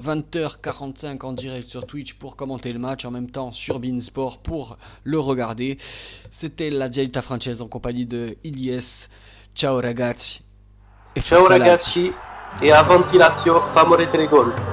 20h45 0.00 1.24
en 1.24 1.32
direct 1.32 1.68
sur 1.68 1.86
Twitch 1.86 2.14
pour 2.14 2.36
commenter 2.36 2.72
le 2.72 2.78
match, 2.78 3.04
en 3.04 3.10
même 3.10 3.30
temps 3.30 3.52
sur 3.52 3.78
Beansport 3.78 4.38
pour 4.38 4.76
le 5.04 5.18
regarder. 5.18 5.78
C'était 6.30 6.70
la 6.70 6.88
Dialita 6.88 7.22
Française 7.22 7.60
en 7.60 7.68
compagnie 7.68 8.06
de 8.06 8.36
Ilyes. 8.44 9.08
Ciao 9.54 9.80
ragazzi. 9.80 10.42
Ciao 11.20 11.46
ragazzi 11.46 12.10
e 12.60 12.70
avanti 12.70 13.16
Lazio, 13.16 13.60
famore 13.72 14.08
tre 14.10 14.26
gol. 14.26 14.71